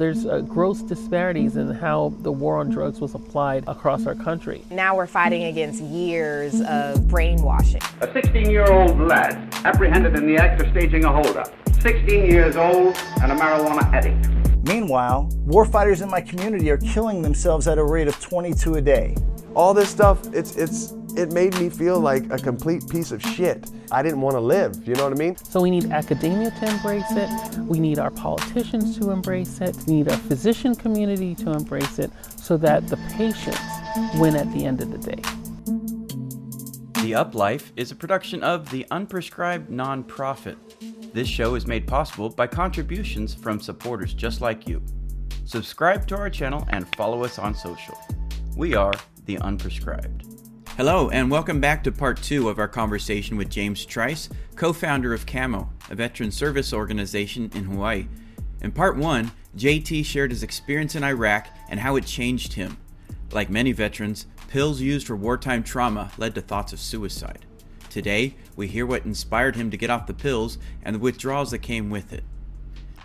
There's 0.00 0.24
uh, 0.24 0.40
gross 0.40 0.80
disparities 0.80 1.56
in 1.56 1.72
how 1.72 2.14
the 2.20 2.32
war 2.32 2.56
on 2.56 2.70
drugs 2.70 3.02
was 3.02 3.14
applied 3.14 3.64
across 3.68 4.06
our 4.06 4.14
country. 4.14 4.64
Now 4.70 4.96
we're 4.96 5.06
fighting 5.06 5.44
against 5.44 5.82
years 5.82 6.62
of 6.62 7.06
brainwashing. 7.06 7.82
A 8.00 8.10
16 8.10 8.50
year 8.50 8.64
old 8.64 8.98
lad 8.98 9.54
apprehended 9.66 10.16
in 10.16 10.26
the 10.26 10.38
act 10.38 10.62
of 10.62 10.70
staging 10.70 11.04
a 11.04 11.12
holdup. 11.12 11.52
16 11.82 12.30
years 12.30 12.56
old 12.56 12.96
and 13.20 13.30
a 13.30 13.34
marijuana 13.34 13.82
addict. 13.92 14.30
Meanwhile, 14.66 15.28
warfighters 15.44 16.00
in 16.02 16.08
my 16.08 16.22
community 16.22 16.70
are 16.70 16.78
killing 16.78 17.20
themselves 17.20 17.68
at 17.68 17.76
a 17.76 17.84
rate 17.84 18.08
of 18.08 18.18
22 18.20 18.76
a 18.76 18.80
day. 18.80 19.14
All 19.54 19.74
this 19.74 19.90
stuff, 19.90 20.18
it's 20.32 20.56
it's 20.56 20.94
it 21.16 21.32
made 21.32 21.58
me 21.58 21.68
feel 21.68 22.00
like 22.00 22.30
a 22.30 22.38
complete 22.38 22.88
piece 22.88 23.12
of 23.12 23.22
shit. 23.22 23.70
I 23.90 24.02
didn't 24.02 24.20
want 24.20 24.36
to 24.36 24.40
live, 24.40 24.86
you 24.86 24.94
know 24.94 25.04
what 25.04 25.12
I 25.12 25.16
mean? 25.16 25.36
So 25.36 25.60
we 25.60 25.70
need 25.70 25.90
academia 25.90 26.50
to 26.50 26.66
embrace 26.66 27.10
it, 27.10 27.58
we 27.60 27.80
need 27.80 27.98
our 27.98 28.10
politicians 28.10 28.98
to 28.98 29.10
embrace 29.10 29.60
it, 29.60 29.76
we 29.86 29.94
need 29.94 30.08
our 30.08 30.16
physician 30.16 30.74
community 30.74 31.34
to 31.36 31.50
embrace 31.52 31.98
it 31.98 32.10
so 32.36 32.56
that 32.58 32.86
the 32.88 32.96
patients 33.16 33.60
win 34.16 34.36
at 34.36 34.50
the 34.52 34.64
end 34.64 34.80
of 34.80 34.90
the 34.90 34.98
day. 34.98 35.22
The 37.02 37.14
Up 37.14 37.34
Life 37.34 37.72
is 37.76 37.90
a 37.90 37.96
production 37.96 38.42
of 38.42 38.70
the 38.70 38.86
Unprescribed 38.90 39.68
Nonprofit. 39.68 40.56
This 41.12 41.26
show 41.26 41.54
is 41.54 41.66
made 41.66 41.86
possible 41.86 42.28
by 42.28 42.46
contributions 42.46 43.34
from 43.34 43.58
supporters 43.58 44.14
just 44.14 44.40
like 44.40 44.68
you. 44.68 44.82
Subscribe 45.44 46.06
to 46.06 46.16
our 46.16 46.30
channel 46.30 46.64
and 46.68 46.86
follow 46.94 47.24
us 47.24 47.38
on 47.38 47.54
social. 47.54 47.98
We 48.54 48.76
are 48.76 48.92
the 49.24 49.36
Unprescribed. 49.38 50.29
Hello, 50.76 51.10
and 51.10 51.30
welcome 51.30 51.60
back 51.60 51.84
to 51.84 51.92
part 51.92 52.22
two 52.22 52.48
of 52.48 52.58
our 52.58 52.68
conversation 52.68 53.36
with 53.36 53.50
James 53.50 53.84
Trice, 53.84 54.30
co 54.54 54.72
founder 54.72 55.12
of 55.12 55.26
CAMO, 55.26 55.68
a 55.90 55.94
veteran 55.94 56.30
service 56.30 56.72
organization 56.72 57.50
in 57.54 57.64
Hawaii. 57.64 58.06
In 58.62 58.72
part 58.72 58.96
one, 58.96 59.32
JT 59.56 60.06
shared 60.06 60.30
his 60.30 60.42
experience 60.42 60.94
in 60.94 61.04
Iraq 61.04 61.48
and 61.68 61.80
how 61.80 61.96
it 61.96 62.06
changed 62.06 62.54
him. 62.54 62.78
Like 63.32 63.50
many 63.50 63.72
veterans, 63.72 64.26
pills 64.48 64.80
used 64.80 65.06
for 65.06 65.16
wartime 65.16 65.64
trauma 65.64 66.12
led 66.16 66.34
to 66.36 66.40
thoughts 66.40 66.72
of 66.72 66.78
suicide. 66.78 67.44
Today, 67.90 68.36
we 68.56 68.68
hear 68.68 68.86
what 68.86 69.04
inspired 69.04 69.56
him 69.56 69.70
to 69.72 69.76
get 69.76 69.90
off 69.90 70.06
the 70.06 70.14
pills 70.14 70.56
and 70.82 70.94
the 70.94 71.00
withdrawals 71.00 71.50
that 71.50 71.58
came 71.58 71.90
with 71.90 72.12
it. 72.12 72.24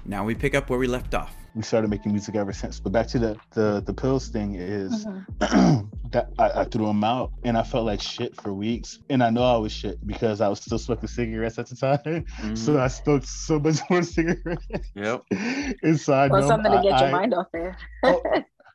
Now 0.06 0.24
we 0.24 0.36
pick 0.36 0.54
up 0.56 0.70
where 0.70 0.80
we 0.80 0.88
left 0.88 1.14
off 1.14 1.36
we 1.56 1.64
started 1.64 1.90
making 1.90 2.12
music 2.12 2.36
ever 2.36 2.52
since. 2.52 2.80
But 2.80 2.92
back 2.92 3.08
to 3.08 3.20
the 3.20 3.38
the 3.52 3.82
the 3.86 3.94
pills 3.94 4.28
thing 4.28 4.56
is 4.56 5.06
mm-hmm. 5.06 5.88
that 6.12 6.30
I, 6.38 6.62
I, 6.62 6.64
threw 6.66 6.86
them 6.86 7.04
out 7.04 7.32
and 7.44 7.58
I 7.58 7.64
felt 7.64 7.86
like 7.86 8.02
shit 8.02 8.40
for 8.42 8.54
weeks. 8.54 9.00
And 9.10 9.24
I 9.24 9.30
know 9.30 9.44
I 9.44 9.58
was 9.58 9.72
shit 9.72 10.06
because 10.06 10.42
I 10.42 10.50
was 10.50 10.60
still 10.60 10.78
smoking 10.78 11.08
cigarettes 11.08 11.58
at 11.58 11.68
the 11.68 11.76
time. 11.76 11.96
Mm-hmm. 12.36 12.56
So 12.56 12.80
I 12.80 12.88
smoked 12.88 13.28
so 13.28 13.60
much 13.60 13.80
more 13.90 14.04
cigarettes. 14.04 14.92
Yep. 14.94 15.24
and 15.32 16.00
so 16.00 16.14
I 16.14 16.28
well, 16.28 16.42
know 16.42 16.48
something 16.48 16.72
to 16.72 16.82
get 16.82 16.94
I, 16.94 17.04
your 17.04 17.12
mind 17.12 17.34
off 17.34 17.48
there. 17.54 17.78
oh, 18.04 18.22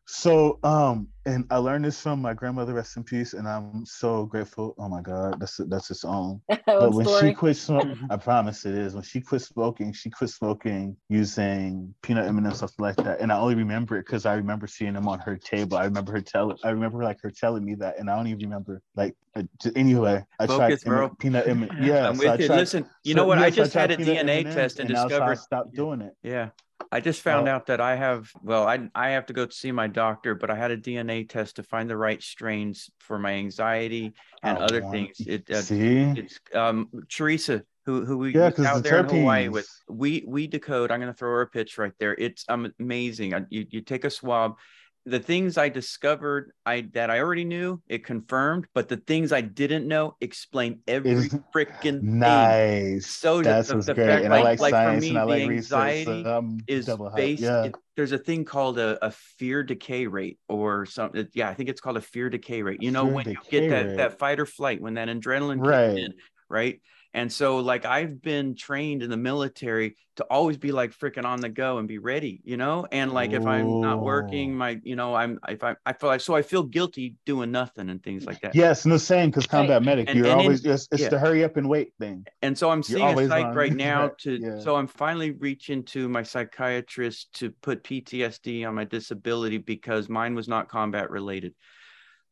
so 0.07 0.59
um 0.63 1.09
and 1.27 1.45
I 1.51 1.59
learned 1.59 1.85
this 1.85 2.01
from 2.01 2.23
my 2.23 2.33
grandmother, 2.33 2.73
rest 2.73 2.97
in 2.97 3.05
peace, 3.05 3.35
and 3.35 3.47
I'm 3.47 3.85
so 3.85 4.25
grateful. 4.25 4.75
Oh 4.79 4.89
my 4.89 5.03
God, 5.03 5.39
that's 5.39 5.59
that's 5.69 5.91
its 5.91 6.05
own. 6.07 6.41
but 6.49 6.93
when 6.93 7.07
story? 7.07 7.29
she 7.29 7.35
quit 7.35 7.57
smoking, 7.57 7.99
I 8.11 8.17
promise 8.17 8.65
it 8.65 8.75
is. 8.75 8.95
When 8.95 9.03
she 9.03 9.21
quit 9.21 9.43
smoking, 9.43 9.93
she 9.93 10.09
quit 10.09 10.31
smoking 10.31 10.97
using 11.09 11.95
peanut 12.03 12.27
M&Ms, 12.27 12.59
something 12.59 12.83
like 12.83 12.97
that. 12.97 13.21
And 13.21 13.31
I 13.31 13.39
only 13.39 13.55
remember 13.55 13.99
it 13.99 14.07
because 14.07 14.25
I 14.25 14.35
remember 14.35 14.67
seeing 14.67 14.95
them 14.95 15.09
on 15.09 15.19
her 15.21 15.37
table. 15.37 15.77
I 15.77 15.85
remember 15.85 16.13
her 16.13 16.21
tell. 16.23 16.57
I 16.65 16.71
remember 16.71 17.03
like 17.03 17.21
her 17.23 17.31
telling 17.31 17.65
me 17.65 17.75
that, 17.77 17.99
and 17.99 18.09
I 18.11 18.17
don't 18.17 18.27
even 18.27 18.41
remember 18.41 18.81
like. 18.97 19.15
Uh, 19.37 19.43
anyway, 19.77 20.25
I 20.41 20.47
Focus, 20.47 20.83
tried 20.83 20.91
bro. 20.91 21.09
peanut 21.21 21.47
M. 21.47 21.69
Yeah, 21.81 22.09
I'm 22.09 22.19
with 22.19 22.27
so 22.27 22.35
you. 22.35 22.47
Tried, 22.47 22.57
Listen, 22.57 22.87
you 23.05 23.13
so, 23.13 23.19
know 23.19 23.27
what? 23.27 23.39
Yes, 23.39 23.47
I 23.47 23.51
just 23.51 23.77
I 23.77 23.81
had 23.83 23.91
a 23.93 23.97
DNA 23.97 24.41
M&Ms, 24.41 24.55
test 24.55 24.81
and, 24.81 24.91
and 24.91 25.09
discovered. 25.09 25.31
I 25.31 25.35
stopped 25.35 25.75
doing 25.75 26.01
it. 26.01 26.15
Yeah. 26.23 26.51
I 26.93 27.01
just 27.01 27.23
found 27.23 27.49
oh. 27.49 27.53
out 27.53 27.67
that 27.67 27.81
I 27.81 27.95
have 27.95 28.31
well, 28.43 28.67
I 28.67 28.89
I 28.95 29.11
have 29.11 29.27
to 29.27 29.33
go 29.33 29.47
to 29.47 29.53
see 29.53 29.71
my 29.71 29.87
doctor, 29.87 30.34
but 30.34 30.51
I 30.51 30.56
had 30.56 30.71
a 30.71 30.77
DNA 30.77 31.28
test 31.28 31.56
to 31.56 31.62
find 31.62 31.89
the 31.89 31.97
right 31.97 32.21
strains 32.23 32.91
for 32.99 33.19
my 33.19 33.33
anxiety 33.33 34.12
and 34.43 34.59
oh, 34.59 34.62
other 34.62 34.83
things. 34.91 35.21
It 35.21 35.49
uh, 35.51 35.62
see 35.62 36.01
it's 36.17 36.41
um 36.55 36.89
Teresa 37.09 37.62
who 37.87 38.05
who 38.05 38.19
we 38.19 38.34
yeah, 38.34 38.47
out 38.47 38.83
there 38.83 39.05
terpenes. 39.05 39.11
in 39.11 39.19
Hawaii 39.21 39.49
with 39.49 39.69
we 39.89 40.25
we 40.27 40.47
decode. 40.47 40.91
I'm 40.91 41.01
going 41.01 41.12
to 41.12 41.17
throw 41.17 41.31
her 41.31 41.43
a 41.43 41.47
pitch 41.47 41.78
right 41.78 41.93
there. 41.99 42.15
It's 42.15 42.45
um, 42.49 42.73
amazing. 42.81 43.47
You 43.51 43.67
you 43.71 43.81
take 43.81 44.05
a 44.05 44.11
swab 44.11 44.57
the 45.06 45.19
things 45.19 45.56
I 45.56 45.69
discovered 45.69 46.53
I 46.66 46.83
that 46.93 47.11
I 47.11 47.21
already 47.21 47.44
knew, 47.44 47.81
it 47.88 48.05
confirmed, 48.05 48.66
but 48.75 48.88
the 48.88 48.99
things 48.99 49.33
I 49.33 49.41
didn't 49.41 49.88
know 49.88 50.16
explain 50.21 50.81
every 50.87 51.28
freaking 51.55 52.03
nice. 52.03 53.06
So 53.06 53.43
that's 53.43 53.69
the, 53.69 53.77
the 53.77 53.94
great. 53.94 54.06
Fact, 54.06 54.25
and 54.25 54.33
like, 54.33 54.41
I 54.41 54.44
like, 54.44 54.60
like 54.60 54.71
science 54.72 55.03
me, 55.03 55.09
and 55.10 55.19
I 55.19 55.22
like 55.25 55.43
anxiety 55.43 56.10
research. 56.10 56.25
So 56.25 56.59
is 56.66 56.91
based. 57.15 57.43
Yeah. 57.43 57.65
It, 57.65 57.77
there's 57.97 58.12
a 58.12 58.19
thing 58.19 58.44
called 58.44 58.78
a, 58.78 59.05
a 59.05 59.10
fear 59.10 59.62
decay 59.62 60.06
rate 60.06 60.39
or 60.49 60.87
something. 60.87 61.27
Yeah, 61.34 61.49
I 61.49 61.55
think 61.55 61.69
it's 61.69 61.81
called 61.81 61.97
a 61.97 62.03
fear 62.03 62.28
decay 62.28 62.62
rate. 62.62 62.83
You 62.83 62.91
know, 62.91 63.06
fear 63.06 63.15
when 63.15 63.28
you 63.28 63.37
get 63.50 63.71
that 63.71 63.87
rate. 63.87 63.97
that 63.97 64.19
fight 64.19 64.41
or 64.41 64.47
flight, 64.47 64.81
when 64.81 64.94
that 64.94 65.09
adrenaline 65.09 65.65
right. 65.65 65.97
kicks 65.97 66.06
in, 66.06 66.15
right? 66.49 66.81
And 67.12 67.32
so, 67.32 67.59
like, 67.59 67.84
I've 67.84 68.22
been 68.22 68.54
trained 68.54 69.03
in 69.03 69.10
the 69.10 69.16
military 69.16 69.97
to 70.16 70.25
always 70.25 70.59
be 70.59 70.71
like 70.71 70.93
freaking 70.93 71.25
on 71.25 71.41
the 71.41 71.48
go 71.48 71.78
and 71.78 71.88
be 71.88 71.98
ready, 71.98 72.41
you 72.44 72.56
know. 72.56 72.87
And 72.93 73.12
like, 73.12 73.32
if 73.32 73.44
I'm 73.44 73.81
not 73.81 74.00
working, 74.00 74.54
my, 74.54 74.78
you 74.84 74.94
know, 74.94 75.15
I'm 75.15 75.41
if 75.48 75.65
I 75.65 75.75
I 75.84 75.93
feel 75.93 76.09
like 76.09 76.21
so 76.21 76.34
I 76.34 76.43
feel 76.43 76.62
guilty 76.62 77.16
doing 77.26 77.50
nothing 77.50 77.91
and 77.91 78.03
things 78.03 78.26
like 78.26 78.41
that. 78.43 78.54
Yes, 78.54 78.87
no 78.87 78.97
same 78.97 79.31
because 79.31 79.47
combat 79.47 79.78
right. 79.78 79.84
medic, 79.84 80.09
and, 80.09 80.19
you're 80.19 80.28
and 80.28 80.41
always 80.41 80.60
in, 80.60 80.71
just 80.71 80.88
it's 80.93 81.03
yeah. 81.03 81.09
the 81.09 81.19
hurry 81.19 81.43
up 81.43 81.56
and 81.56 81.69
wait 81.69 81.94
thing. 81.98 82.26
And 82.43 82.56
so 82.56 82.71
I'm 82.71 82.82
seeing 82.82 83.19
a 83.19 83.28
psych 83.28 83.47
on. 83.47 83.54
right 83.56 83.72
now 83.75 84.10
to 84.21 84.38
yeah. 84.41 84.60
so 84.60 84.77
I'm 84.77 84.87
finally 84.87 85.32
reaching 85.32 85.82
to 85.87 86.09
my 86.09 86.22
psychiatrist 86.22 87.32
to 87.41 87.50
put 87.50 87.82
PTSD 87.82 88.69
on 88.69 88.75
my 88.77 88.84
disability 88.84 89.59
because 89.59 90.09
mine 90.09 90.34
was 90.34 90.47
not 90.47 90.69
combat 90.69 91.10
related 91.10 91.54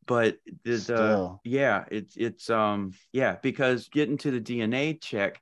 but 0.08 0.36
the, 0.64 0.72
the 0.72 1.38
yeah 1.44 1.84
it's 1.92 2.16
it's 2.16 2.50
um 2.50 2.92
yeah 3.12 3.36
because 3.42 3.88
getting 3.88 4.16
to 4.19 4.32
the 4.32 4.41
dna 4.41 5.00
check 5.00 5.41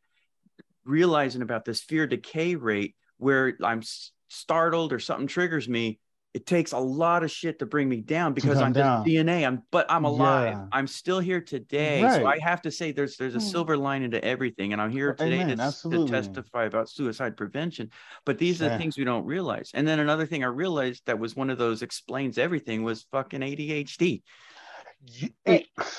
realizing 0.85 1.41
about 1.43 1.65
this 1.65 1.81
fear 1.81 2.07
decay 2.07 2.55
rate 2.55 2.95
where 3.17 3.57
i'm 3.65 3.81
startled 4.29 4.93
or 4.93 4.99
something 4.99 5.27
triggers 5.27 5.69
me 5.69 5.99
it 6.35 6.45
takes 6.45 6.73
a 6.73 6.79
lot 6.79 7.23
of 7.25 7.31
shit 7.31 7.61
to 7.61 7.65
bring 7.67 7.89
me 7.89 8.01
down 8.03 8.35
because 8.35 8.61
i'm 8.61 8.73
down. 8.73 9.03
just 9.05 9.09
dna 9.17 9.47
i'm 9.47 9.63
but 9.71 9.87
i'm 9.91 10.05
alive 10.05 10.49
Yeah. 10.53 10.67
i'm 10.71 10.87
still 10.87 11.19
here 11.19 11.41
today 11.41 12.03
Right. 12.03 12.13
so 12.13 12.27
i 12.27 12.39
have 12.41 12.61
to 12.63 12.71
say 12.71 12.93
there's 12.93 13.17
there's 13.17 13.35
a 13.35 13.39
Hmm. 13.39 13.45
silver 13.45 13.77
lining 13.77 14.11
to 14.11 14.23
everything 14.25 14.73
and 14.73 14.83
i'm 14.83 14.91
here 14.91 15.15
today 15.15 15.41
Amen. 15.41 15.57
to, 15.57 15.91
to 15.91 16.07
testify 16.07 16.65
about 16.65 16.91
suicide 16.91 17.37
prevention 17.37 17.91
but 18.27 18.37
these 18.39 18.61
are 18.61 18.69
the 18.69 18.77
things 18.79 18.99
we 18.99 19.05
don't 19.05 19.25
realize 19.25 19.71
and 19.75 19.89
then 19.89 19.99
another 19.99 20.27
thing 20.27 20.45
i 20.45 20.49
realized 20.49 21.03
that 21.07 21.19
was 21.19 21.35
one 21.35 21.49
of 21.51 21.57
those 21.59 21.83
explains 21.83 22.37
everything 22.37 22.83
was 22.83 23.07
fucking 23.11 23.41
adhd 23.41 24.23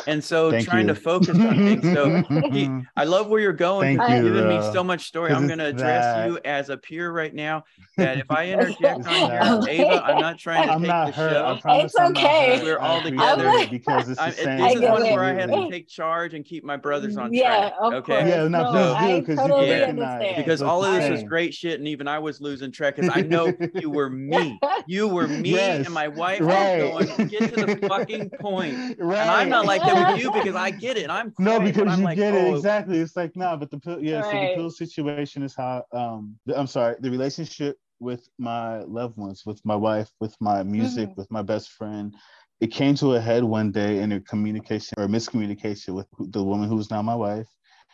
and 0.08 0.24
so 0.24 0.52
Thank 0.52 0.66
trying 0.68 0.88
you. 0.88 0.94
to 0.94 1.00
focus 1.00 1.30
on 1.30 1.56
things. 1.56 1.84
So 1.94 2.24
he, 2.52 2.70
I 2.96 3.04
love 3.06 3.28
where 3.30 3.40
you're 3.40 3.54
going. 3.54 3.98
Thank 3.98 4.10
You're 4.10 4.18
you, 4.28 4.34
giving 4.34 4.50
me 4.50 4.58
uh, 4.58 4.72
so 4.74 4.84
much 4.84 5.06
story 5.06 5.32
I'm 5.32 5.48
going 5.48 5.60
to 5.60 5.66
address 5.68 6.04
that- 6.06 6.28
you 6.28 6.40
as 6.46 6.70
a 6.70 6.78
peer 6.78 7.12
right 7.12 7.34
now. 7.34 7.64
That 7.98 8.20
if 8.20 8.30
I 8.30 8.50
interject 8.52 9.08
on 9.08 9.16
here, 9.16 9.40
that. 9.40 9.68
Ava, 9.68 10.04
I'm 10.06 10.22
not 10.22 10.38
trying 10.38 10.68
to 10.68 10.74
I'm 10.74 10.82
take 10.82 10.88
not 10.88 11.06
the 11.08 11.12
hurt. 11.14 11.32
show. 11.64 11.68
I 11.68 11.78
It's 11.80 11.96
I'm 11.98 12.12
okay. 12.12 12.58
hurt. 12.58 12.64
We're 12.64 12.78
all 12.78 13.02
together. 13.02 13.48
it 13.48 13.72
because 13.72 14.08
it's 14.08 14.20
I, 14.20 14.30
the 14.30 14.40
it- 14.40 14.44
same. 14.44 14.58
this 14.60 14.76
is 14.76 14.82
one 14.82 15.02
where 15.02 15.24
I 15.24 15.34
have 15.34 15.50
to 15.50 15.68
take 15.72 15.88
charge 15.88 16.36
and 16.36 16.46
keep 16.46 16.64
my 16.64 16.78
brothers 16.78 17.18
on 17.18 17.34
Yeah, 17.34 17.58
track. 17.70 17.74
of 17.82 17.94
okay. 17.96 18.30
Yeah, 18.30 18.48
no, 18.50 18.72
No, 18.72 18.72
please 18.72 18.94
I 18.96 19.08
do 19.16 19.22
because 19.22 19.38
totally 19.40 19.66
you 19.66 19.72
Yeah. 19.74 19.80
recognize 19.80 20.12
understand. 20.14 20.46
Because 20.46 20.62
all 20.62 20.86
of 20.86 20.94
this 20.94 21.10
was 21.10 21.24
great 21.24 21.56
shit, 21.56 21.80
and 21.80 21.88
even 21.88 22.08
I 22.08 22.20
was 22.20 22.40
losing 22.40 22.72
track 22.72 22.98
because 22.98 23.10
I 23.16 23.22
know 23.22 23.52
you 23.74 23.90
were 23.90 24.12
me. 24.12 24.60
You 24.86 25.08
were 25.08 25.28
me, 25.28 25.58
and 25.60 25.90
my 25.90 26.08
wife 26.08 26.42
right. 26.42 26.94
was 26.94 27.08
going, 27.14 27.30
get 27.30 27.56
to 27.56 27.66
the 27.66 27.88
fucking 27.88 28.30
point. 28.40 28.97
Right. 29.00 29.20
And 29.20 29.30
I'm 29.30 29.50
not 29.50 29.66
like 29.66 29.82
that 29.82 30.14
with 30.14 30.24
you 30.24 30.32
because 30.32 30.56
I 30.56 30.72
get 30.72 30.98
it. 30.98 31.10
I'm 31.10 31.34
No, 31.38 31.58
quiet, 31.58 31.60
but 31.60 31.66
because 31.66 31.94
I'm 31.94 32.00
you 32.00 32.06
like, 32.06 32.18
get 32.18 32.34
it 32.34 32.46
oh, 32.46 32.56
exactly. 32.56 33.00
It's 33.00 33.16
like 33.16 33.36
nah, 33.36 33.56
but 33.56 33.70
the 33.70 33.80
pill, 33.80 34.02
yeah. 34.02 34.24
So 34.24 34.32
the 34.32 34.54
pill 34.56 34.70
situation 34.72 35.44
is 35.44 35.56
how 35.56 35.84
um 35.92 36.36
the, 36.46 36.58
I'm 36.58 36.68
sorry, 36.68 36.96
the 37.00 37.12
relationship 37.12 37.78
with 38.00 38.28
my 38.38 38.82
loved 38.84 39.18
ones, 39.18 39.44
with 39.46 39.62
my 39.66 39.76
wife, 39.76 40.10
with 40.20 40.36
my 40.40 40.64
music, 40.64 41.10
mm-hmm. 41.10 41.20
with 41.20 41.30
my 41.32 41.42
best 41.42 41.70
friend. 41.70 42.16
It 42.60 42.72
came 42.72 42.96
to 42.96 43.14
a 43.14 43.22
head 43.22 43.44
one 43.44 43.72
day 43.72 44.00
in 44.00 44.12
a 44.14 44.20
communication 44.22 44.96
or 44.98 45.08
miscommunication 45.08 45.94
with 45.94 46.08
the 46.20 46.44
woman 46.44 46.68
who's 46.68 46.90
now 46.90 47.04
my 47.04 47.16
wife. 47.16 47.48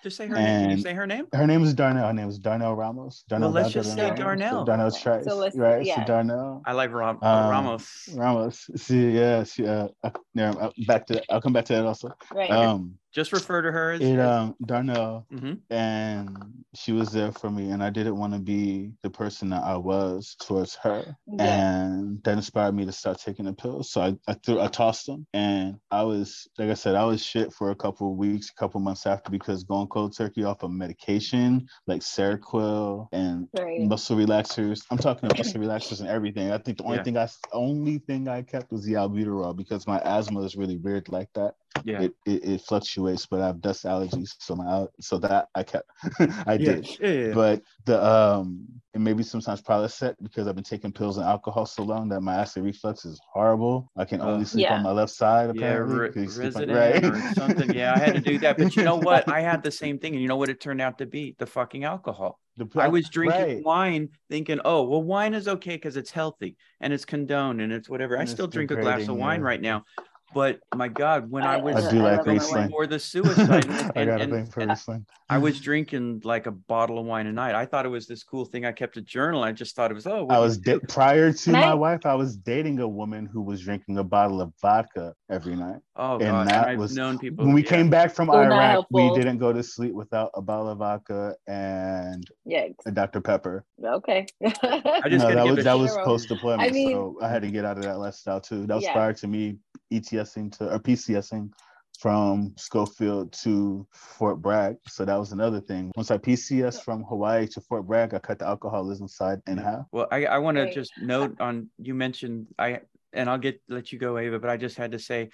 Just 0.03 0.17
say 0.17 0.27
her 0.27 0.35
and 0.35 0.67
name. 0.67 0.79
say 0.79 0.93
her 0.93 1.07
name. 1.07 1.27
Her 1.31 1.47
name 1.47 1.63
is 1.63 1.73
Darnell. 1.73 2.07
Her 2.07 2.13
name 2.13 2.27
is 2.27 2.37
Darnell 2.37 2.75
Ramos. 2.75 3.23
Darnell 3.29 3.53
well, 3.53 3.63
let's 3.63 3.73
just 3.73 3.95
say 3.95 4.13
Darnell. 4.13 4.59
So 4.59 4.65
Darnell 4.65 4.91
Trice, 4.91 5.23
so 5.23 5.49
right? 5.55 5.85
Yeah. 5.85 6.01
So 6.01 6.07
Darnell. 6.07 6.61
I 6.65 6.73
like 6.73 6.91
Ram- 6.91 7.19
um, 7.21 7.49
Ramos. 7.49 8.09
Ramos. 8.13 8.69
See, 8.75 9.11
yeah, 9.11 9.45
she. 9.45 9.65
Uh, 9.65 9.87
yeah, 10.33 10.69
back 10.87 11.05
to. 11.07 11.23
I'll 11.31 11.39
come 11.39 11.53
back 11.53 11.63
to 11.65 11.73
that 11.73 11.85
also. 11.85 12.09
Right. 12.33 12.51
Um, 12.51 12.95
just 13.13 13.31
refer 13.31 13.61
to 13.61 13.71
her 13.71 13.91
as 13.91 14.01
it, 14.01 14.19
um, 14.19 14.55
Darnell, 14.65 15.27
mm-hmm. 15.31 15.53
and 15.69 16.35
she 16.73 16.91
was 16.91 17.11
there 17.11 17.31
for 17.31 17.49
me, 17.49 17.69
and 17.69 17.83
I 17.83 17.91
didn't 17.91 18.17
want 18.17 18.33
to 18.33 18.39
be 18.39 18.91
the 19.03 19.09
person 19.09 19.49
that 19.51 19.63
I 19.63 19.77
was 19.77 20.35
towards 20.41 20.75
her, 20.77 21.15
yeah. 21.27 21.43
and 21.43 22.23
that 22.23 22.37
inspired 22.37 22.73
me 22.73 22.85
to 22.85 22.91
start 22.91 23.19
taking 23.19 23.45
the 23.45 23.53
pills. 23.53 23.91
So 23.91 24.01
I, 24.01 24.17
I 24.27 24.33
threw, 24.33 24.59
I 24.59 24.67
tossed 24.67 25.05
them, 25.05 25.27
and 25.33 25.77
I 25.91 26.03
was, 26.03 26.47
like 26.57 26.69
I 26.69 26.73
said, 26.73 26.95
I 26.95 27.05
was 27.05 27.23
shit 27.23 27.53
for 27.53 27.69
a 27.69 27.75
couple 27.75 28.11
of 28.11 28.17
weeks, 28.17 28.49
a 28.49 28.59
couple 28.59 28.81
months 28.81 29.05
after, 29.05 29.29
because 29.29 29.63
going 29.63 29.87
cold 29.87 30.17
turkey 30.17 30.43
off 30.43 30.63
of 30.63 30.71
medication 30.71 31.67
like 31.85 32.01
Seroquel 32.01 33.07
and 33.11 33.47
right. 33.57 33.81
muscle 33.81 34.17
relaxers. 34.17 34.81
I'm 34.89 34.97
talking 34.97 35.25
about 35.25 35.37
muscle 35.37 35.61
relaxers 35.61 35.99
and 35.99 36.09
everything. 36.09 36.51
I 36.51 36.57
think 36.57 36.79
the 36.79 36.85
only 36.85 36.97
yeah. 36.97 37.03
thing 37.03 37.17
I, 37.17 37.27
only 37.51 37.99
thing 37.99 38.27
I 38.27 38.41
kept 38.41 38.71
was 38.71 38.83
the 38.85 38.93
albuterol 38.93 39.55
because 39.55 39.85
my 39.85 39.99
asthma 39.99 40.41
is 40.41 40.55
really 40.55 40.77
weird 40.77 41.09
like 41.09 41.29
that 41.35 41.55
yeah 41.83 42.01
it, 42.01 42.13
it, 42.25 42.43
it, 42.43 42.61
fluctuates 42.61 43.25
but 43.25 43.41
i 43.41 43.47
have 43.47 43.61
dust 43.61 43.85
allergies 43.85 44.35
so 44.39 44.55
my 44.55 44.85
so 44.99 45.17
that 45.17 45.47
i 45.55 45.63
kept 45.63 45.89
i 46.47 46.57
did 46.57 46.87
yeah, 46.99 47.09
yeah. 47.09 47.33
but 47.33 47.61
the 47.85 48.03
um 48.05 48.65
and 48.93 49.03
maybe 49.03 49.23
sometimes 49.23 49.61
Prilosec 49.61 50.15
because 50.21 50.47
i've 50.47 50.55
been 50.55 50.63
taking 50.63 50.91
pills 50.91 51.17
and 51.17 51.25
alcohol 51.25 51.65
so 51.65 51.83
long 51.83 52.09
that 52.09 52.21
my 52.21 52.35
acid 52.35 52.63
reflux 52.63 53.05
is 53.05 53.19
horrible 53.31 53.91
i 53.97 54.05
can 54.05 54.21
only 54.21 54.43
uh, 54.43 54.45
sleep 54.45 54.63
yeah. 54.63 54.75
on 54.75 54.83
my 54.83 54.91
left 54.91 55.11
side 55.11 55.49
apparently 55.49 55.95
yeah, 55.95 56.49
re- 56.49 56.65
right? 56.65 57.03
or 57.03 57.33
something 57.33 57.73
yeah 57.73 57.93
i 57.95 57.99
had 57.99 58.13
to 58.13 58.21
do 58.21 58.37
that 58.37 58.57
but 58.57 58.75
you 58.75 58.83
know 58.83 58.95
what 58.95 59.27
i 59.27 59.41
had 59.41 59.63
the 59.63 59.71
same 59.83 59.97
thing 59.97 60.13
and 60.13 60.21
you 60.21 60.27
know 60.27 60.37
what 60.37 60.49
it 60.49 60.59
turned 60.59 60.81
out 60.81 60.97
to 60.97 61.05
be 61.05 61.35
the 61.39 61.45
fucking 61.45 61.83
alcohol 61.83 62.39
the, 62.55 62.69
I 62.75 62.87
was 62.87 63.09
drinking 63.09 63.41
right. 63.41 63.63
wine 63.63 64.09
thinking, 64.29 64.59
oh, 64.63 64.83
well, 64.83 65.01
wine 65.01 65.33
is 65.33 65.47
okay 65.47 65.75
because 65.75 65.97
it's 65.97 66.11
healthy 66.11 66.55
and 66.81 66.93
it's 66.93 67.03
condoned 67.03 67.61
and 67.61 67.73
it's 67.73 67.89
whatever. 67.89 68.13
And 68.13 68.21
I 68.21 68.25
still 68.25 68.45
drink 68.45 68.69
a 68.69 68.75
glass 68.75 69.07
of 69.07 69.15
wine 69.15 69.41
right 69.41 69.59
now, 69.59 69.85
but 70.33 70.59
my 70.75 70.87
God, 70.87 71.29
when 71.29 71.43
I, 71.43 71.55
I 71.55 71.57
was 71.57 71.85
I 71.85 71.91
do 71.91 71.99
like 71.99 72.25
Riesling. 72.25 72.67
before 72.67 72.87
the 72.87 72.99
suicide, 72.99 73.65
and, 73.95 73.97
I 73.97 74.05
got 74.05 74.21
a 74.21 74.27
thing 74.27 74.45
for 74.47 74.65
Riesling. 74.65 75.05
I 75.29 75.37
was 75.37 75.59
drinking 75.61 76.21
like 76.23 76.45
a 76.45 76.51
bottle 76.51 76.99
of 76.99 77.05
wine 77.05 77.27
a 77.27 77.31
night. 77.31 77.55
I 77.55 77.65
thought 77.65 77.85
it 77.85 77.89
was 77.89 78.07
this 78.07 78.23
cool 78.23 78.45
thing. 78.45 78.65
I 78.65 78.71
kept 78.71 78.97
a 78.97 79.01
journal. 79.01 79.43
I 79.43 79.51
just 79.51 79.75
thought 79.75 79.91
it 79.91 79.93
was 79.93 80.07
oh. 80.07 80.27
I 80.29 80.39
was 80.39 80.57
da- 80.57 80.79
prior 80.87 81.31
to 81.31 81.51
my 81.51 81.63
I... 81.63 81.73
wife. 81.73 82.05
I 82.05 82.15
was 82.15 82.37
dating 82.37 82.79
a 82.79 82.87
woman 82.87 83.25
who 83.25 83.41
was 83.41 83.61
drinking 83.61 83.97
a 83.97 84.03
bottle 84.03 84.41
of 84.41 84.53
vodka 84.61 85.13
every 85.29 85.55
night. 85.55 85.79
Oh, 85.95 86.13
and 86.13 86.21
God. 86.21 86.49
that 86.49 86.69
and 86.69 86.79
was 86.79 86.95
known 86.95 87.19
people. 87.19 87.45
When 87.45 87.53
we 87.53 87.63
yeah. 87.63 87.69
came 87.69 87.89
back 87.89 88.13
from 88.13 88.27
so 88.27 88.33
Iraq, 88.33 88.85
we 88.89 89.13
didn't 89.13 89.37
go 89.37 89.53
to 89.53 89.63
sleep 89.63 89.93
without 89.93 90.31
a 90.35 90.41
bottle 90.41 90.69
of 90.69 90.79
vodka 90.79 91.35
and 91.47 92.25
Yikes. 92.47 92.75
a 92.85 92.91
Dr 92.91 93.21
Pepper. 93.21 93.65
Okay. 93.83 94.25
I 94.43 94.49
just 95.09 95.25
no, 95.25 95.33
that 95.33 95.45
was 95.45 95.63
that 95.63 95.77
was 95.77 95.95
post 96.03 96.29
deployment, 96.29 96.69
I 96.69 96.73
mean, 96.73 96.93
so 96.93 97.17
I 97.21 97.29
had 97.29 97.41
to 97.43 97.51
get 97.51 97.65
out 97.65 97.77
of 97.77 97.83
that 97.83 97.99
lifestyle 97.99 98.41
too. 98.41 98.65
That 98.65 98.75
was 98.75 98.83
yeah. 98.83 98.93
prior 98.93 99.13
to 99.13 99.27
me 99.27 99.57
ETSing 99.99 100.57
to 100.57 100.73
or 100.73 100.79
PCSing 100.79 101.51
from 101.99 102.53
Schofield 102.57 103.31
to 103.31 103.87
Fort 103.91 104.41
Bragg. 104.41 104.75
So 104.87 105.05
that 105.05 105.15
was 105.15 105.31
another 105.31 105.61
thing. 105.61 105.91
Once 105.95 106.11
I 106.11 106.17
PCS 106.17 106.81
from 106.81 107.03
Hawaii 107.03 107.47
to 107.47 107.61
Fort 107.61 107.87
Bragg, 107.87 108.13
I 108.13 108.19
cut 108.19 108.39
the 108.39 108.47
alcoholism 108.47 109.07
side 109.07 109.41
in 109.47 109.57
half. 109.57 109.85
Well, 109.91 110.07
I, 110.11 110.25
I 110.25 110.37
want 110.39 110.57
to 110.57 110.73
just 110.73 110.91
note 110.99 111.39
on 111.39 111.69
you 111.77 111.93
mentioned 111.93 112.47
I 112.57 112.81
and 113.13 113.29
I'll 113.29 113.37
get 113.37 113.61
let 113.69 113.91
you 113.91 113.99
go, 113.99 114.17
Ava, 114.17 114.39
but 114.39 114.49
I 114.49 114.57
just 114.57 114.75
had 114.75 114.91
to 114.91 114.99
say, 114.99 115.29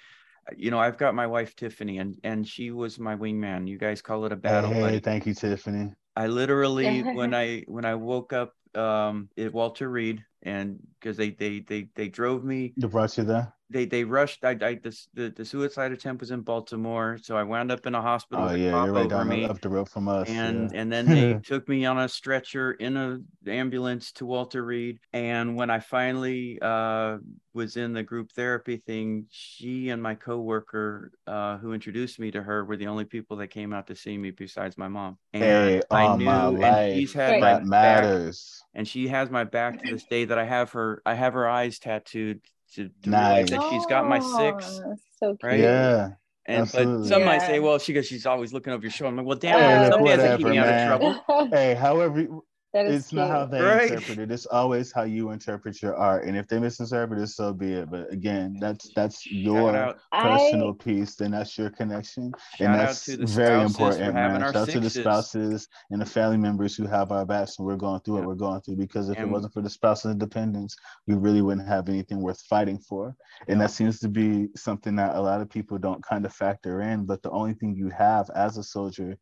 you 0.56 0.70
know, 0.70 0.78
I've 0.78 0.98
got 0.98 1.14
my 1.14 1.26
wife 1.26 1.56
Tiffany 1.56 1.98
and 1.98 2.16
and 2.22 2.46
she 2.46 2.70
was 2.70 2.98
my 2.98 3.16
wingman. 3.16 3.66
You 3.66 3.78
guys 3.78 4.02
call 4.02 4.24
it 4.26 4.32
a 4.32 4.36
battle. 4.36 4.70
Hey, 4.70 4.92
hey 4.92 5.00
thank 5.00 5.26
you, 5.26 5.34
Tiffany. 5.34 5.92
I 6.14 6.26
literally 6.26 7.02
when 7.14 7.34
I 7.34 7.64
when 7.66 7.84
I 7.84 7.94
woke 7.94 8.32
up 8.32 8.54
um 8.74 9.28
at 9.36 9.52
Walter 9.52 9.88
Reed 9.88 10.24
and 10.42 10.78
because 11.00 11.16
they 11.16 11.30
they 11.30 11.60
they 11.60 11.88
they 11.96 12.08
drove 12.08 12.44
me 12.44 12.74
they 12.76 12.86
brought 12.86 13.16
you 13.18 13.24
there 13.24 13.52
they 13.70 13.84
they 13.84 14.04
rushed. 14.04 14.44
I, 14.44 14.50
I 14.50 14.74
the, 14.74 14.98
the, 15.14 15.30
the 15.30 15.44
suicide 15.44 15.92
attempt 15.92 16.20
was 16.20 16.32
in 16.32 16.40
Baltimore, 16.40 17.18
so 17.22 17.36
I 17.36 17.44
wound 17.44 17.70
up 17.70 17.86
in 17.86 17.94
a 17.94 18.02
hospital. 18.02 18.48
Oh 18.48 18.54
yeah, 18.54 18.84
you're 18.84 18.92
right 18.92 19.08
down 19.08 19.28
me. 19.28 19.44
up 19.44 19.60
the 19.60 19.68
road 19.68 19.88
from 19.88 20.08
us. 20.08 20.28
And 20.28 20.70
yeah. 20.72 20.80
and 20.80 20.92
then 20.92 21.06
they 21.06 21.34
took 21.42 21.68
me 21.68 21.84
on 21.84 21.98
a 21.98 22.08
stretcher 22.08 22.72
in 22.72 22.96
a 22.96 23.20
ambulance 23.48 24.12
to 24.12 24.26
Walter 24.26 24.64
Reed. 24.64 24.98
And 25.12 25.56
when 25.56 25.70
I 25.70 25.78
finally 25.78 26.58
uh, 26.60 27.18
was 27.54 27.76
in 27.76 27.92
the 27.92 28.02
group 28.02 28.32
therapy 28.32 28.78
thing, 28.78 29.26
she 29.30 29.90
and 29.90 30.02
my 30.02 30.16
coworker 30.16 31.12
uh, 31.26 31.58
who 31.58 31.72
introduced 31.72 32.18
me 32.18 32.32
to 32.32 32.42
her 32.42 32.64
were 32.64 32.76
the 32.76 32.88
only 32.88 33.04
people 33.04 33.36
that 33.36 33.48
came 33.48 33.72
out 33.72 33.86
to 33.86 33.94
see 33.94 34.18
me 34.18 34.32
besides 34.32 34.76
my 34.76 34.88
mom. 34.88 35.16
And 35.32 35.42
hey, 35.42 35.82
I 35.90 36.16
knew, 36.16 36.28
and 36.28 36.98
she's 36.98 37.12
had 37.12 37.42
that 37.42 37.64
matters. 37.64 38.62
Back, 38.62 38.78
and 38.80 38.88
she 38.88 39.08
has 39.08 39.30
my 39.30 39.44
back 39.44 39.80
to 39.82 39.92
this 39.92 40.04
day 40.04 40.24
that 40.24 40.38
I 40.38 40.44
have 40.44 40.72
her. 40.72 41.02
I 41.06 41.14
have 41.14 41.34
her 41.34 41.48
eyes 41.48 41.78
tattooed 41.78 42.40
to, 42.74 42.88
to 43.02 43.10
nice. 43.10 43.50
that 43.50 43.70
she's 43.70 43.86
got 43.86 44.08
my 44.08 44.18
six. 44.18 44.80
Oh, 44.84 44.96
so 45.18 45.36
right? 45.42 45.60
Yeah. 45.60 46.10
And 46.46 46.62
Absolutely. 46.62 47.02
but 47.02 47.08
some 47.08 47.20
yeah. 47.20 47.26
might 47.26 47.42
say, 47.42 47.60
well, 47.60 47.78
she 47.78 47.92
goes, 47.92 48.06
she's 48.06 48.26
always 48.26 48.52
looking 48.52 48.72
over 48.72 48.82
your 48.82 48.90
shoulder. 48.90 49.10
I'm 49.10 49.16
like, 49.16 49.26
well, 49.26 49.38
damn, 49.38 49.84
hey, 49.84 49.90
some 49.90 50.04
days 50.04 50.36
keep 50.38 50.46
me 50.46 50.56
man. 50.56 50.90
out 50.90 51.00
of 51.02 51.24
trouble. 51.26 51.48
hey, 51.50 51.74
however, 51.74 52.26
it's 52.72 53.08
cute. 53.08 53.20
not 53.20 53.30
how 53.30 53.46
they 53.46 53.60
right. 53.60 53.90
interpret 53.90 54.18
it. 54.18 54.30
It's 54.30 54.46
always 54.46 54.92
how 54.92 55.02
you 55.02 55.30
interpret 55.30 55.82
your 55.82 55.96
art. 55.96 56.24
And 56.24 56.36
if 56.36 56.46
they 56.46 56.58
misinterpret 56.60 57.20
it, 57.20 57.26
so 57.28 57.52
be 57.52 57.72
it. 57.72 57.90
But 57.90 58.12
again, 58.12 58.56
that's 58.60 58.92
that's 58.94 59.26
your 59.26 59.94
personal 60.12 60.76
I... 60.78 60.84
piece. 60.84 61.16
Then 61.16 61.32
that's 61.32 61.58
your 61.58 61.70
connection, 61.70 62.32
Shout 62.56 62.68
and 62.68 62.74
that's 62.74 63.08
very 63.08 63.62
important, 63.62 64.14
man. 64.14 64.40
Shout 64.40 64.56
out 64.56 64.68
to 64.68 64.80
the 64.80 64.90
spouses 64.90 65.66
and 65.90 66.00
the 66.00 66.06
family 66.06 66.36
members 66.36 66.76
who 66.76 66.86
have 66.86 67.10
our 67.10 67.26
backs, 67.26 67.58
and 67.58 67.66
we're 67.66 67.76
going 67.76 68.00
through 68.00 68.14
yeah. 68.14 68.20
what 68.20 68.28
we're 68.28 68.34
going 68.34 68.60
through. 68.60 68.76
Because 68.76 69.08
if 69.08 69.18
and 69.18 69.28
it 69.28 69.32
wasn't 69.32 69.52
for 69.52 69.62
the 69.62 69.70
spouses 69.70 70.12
and 70.12 70.20
dependents, 70.20 70.76
we 71.08 71.14
really 71.14 71.42
wouldn't 71.42 71.66
have 71.66 71.88
anything 71.88 72.20
worth 72.20 72.40
fighting 72.42 72.78
for. 72.78 73.16
And 73.48 73.58
yeah. 73.58 73.66
that 73.66 73.72
seems 73.72 73.98
to 74.00 74.08
be 74.08 74.48
something 74.54 74.94
that 74.96 75.16
a 75.16 75.20
lot 75.20 75.40
of 75.40 75.50
people 75.50 75.78
don't 75.78 76.04
kind 76.04 76.24
of 76.24 76.32
factor 76.32 76.82
in. 76.82 77.04
But 77.04 77.22
the 77.22 77.30
only 77.30 77.54
thing 77.54 77.74
you 77.74 77.88
have 77.88 78.30
as 78.36 78.58
a 78.58 78.62
soldier 78.62 79.18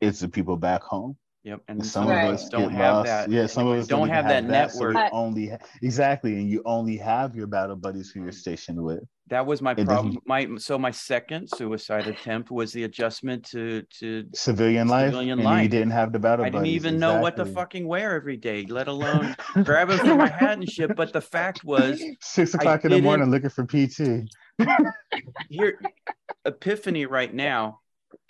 is 0.00 0.20
the 0.20 0.28
people 0.28 0.56
back 0.56 0.82
home 0.82 1.16
Yep, 1.44 1.60
and 1.66 1.84
some 1.84 2.06
right. 2.06 2.28
of 2.28 2.34
us 2.34 2.48
don't 2.48 2.70
have 2.70 2.94
lost. 2.94 3.06
that. 3.06 3.30
Yeah, 3.30 3.46
some 3.46 3.66
of 3.66 3.76
us 3.76 3.88
don't, 3.88 4.08
have, 4.08 4.26
have, 4.26 4.46
that, 4.46 4.48
that 4.48 4.74
network. 4.74 4.94
So 4.94 5.08
only 5.10 5.50
exactly, 5.82 6.34
and 6.34 6.48
you 6.48 6.62
only 6.64 6.96
have 6.98 7.34
your 7.34 7.48
battle 7.48 7.74
buddies 7.74 8.10
who 8.10 8.22
you're 8.22 8.30
stationed 8.30 8.80
with. 8.80 9.00
That 9.26 9.44
was 9.44 9.60
my 9.60 9.72
it 9.72 9.84
problem. 9.84 10.18
My 10.24 10.48
so 10.58 10.78
my 10.78 10.92
second 10.92 11.48
suicide 11.48 12.06
attempt 12.06 12.52
was 12.52 12.72
the 12.72 12.84
adjustment 12.84 13.44
to 13.46 13.82
to 13.98 14.26
civilian 14.34 14.86
life. 14.86 15.08
Civilian 15.08 15.40
and 15.40 15.44
life. 15.44 15.64
You 15.64 15.68
didn't 15.68 15.90
have 15.90 16.12
the 16.12 16.20
battle. 16.20 16.44
I 16.44 16.50
didn't 16.50 16.66
even 16.66 16.94
exactly. 16.94 17.16
know 17.16 17.22
what 17.22 17.36
to 17.38 17.46
fucking 17.46 17.88
wear 17.88 18.14
every 18.14 18.36
day, 18.36 18.64
let 18.68 18.86
alone 18.86 19.34
grab 19.64 19.90
it 19.90 19.98
from 19.98 20.18
my 20.18 20.28
hat 20.28 20.58
and 20.58 20.70
shit. 20.70 20.94
But 20.94 21.12
the 21.12 21.20
fact 21.20 21.64
was, 21.64 22.00
six 22.20 22.54
o'clock 22.54 22.82
I 22.84 22.88
in 22.88 22.90
the 22.92 23.00
morning 23.00 23.32
looking 23.32 23.50
for 23.50 23.64
PT. 23.64 24.28
here, 25.48 25.80
epiphany 26.44 27.06
right 27.06 27.34
now, 27.34 27.80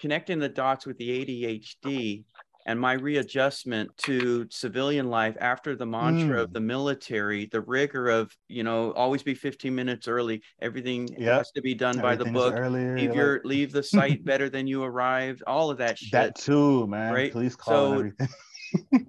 connecting 0.01 0.39
the 0.39 0.49
dots 0.49 0.87
with 0.87 0.97
the 0.97 1.09
ADHD 1.09 2.25
and 2.67 2.79
my 2.79 2.93
readjustment 2.93 3.97
to 3.99 4.47
civilian 4.51 5.09
life 5.09 5.37
after 5.41 5.75
the 5.75 5.87
mantra 5.87 6.39
mm. 6.39 6.43
of 6.43 6.53
the 6.53 6.61
military, 6.61 7.47
the 7.47 7.61
rigor 7.61 8.09
of, 8.09 8.35
you 8.49 8.63
know, 8.63 8.93
always 8.93 9.23
be 9.23 9.35
15 9.35 9.75
minutes 9.75 10.07
early. 10.07 10.43
Everything 10.61 11.09
yep. 11.19 11.39
has 11.39 11.51
to 11.53 11.63
be 11.63 11.75
done 11.75 12.01
by 12.01 12.15
the 12.15 12.25
book. 12.27 12.55
Earlier, 12.57 12.97
leave 12.97 13.15
your 13.15 13.35
like... 13.35 13.45
leave 13.45 13.73
the 13.73 13.83
site 13.83 14.25
better 14.25 14.49
than 14.49 14.67
you 14.67 14.83
arrived. 14.85 15.43
All 15.47 15.71
of 15.71 15.79
that 15.79 15.99
shit. 15.99 16.13
That 16.13 16.37
too, 16.37 16.87
man. 16.87 17.13
Right. 17.13 17.33
Please 17.33 17.57
call 17.57 17.99
so, 17.99 19.01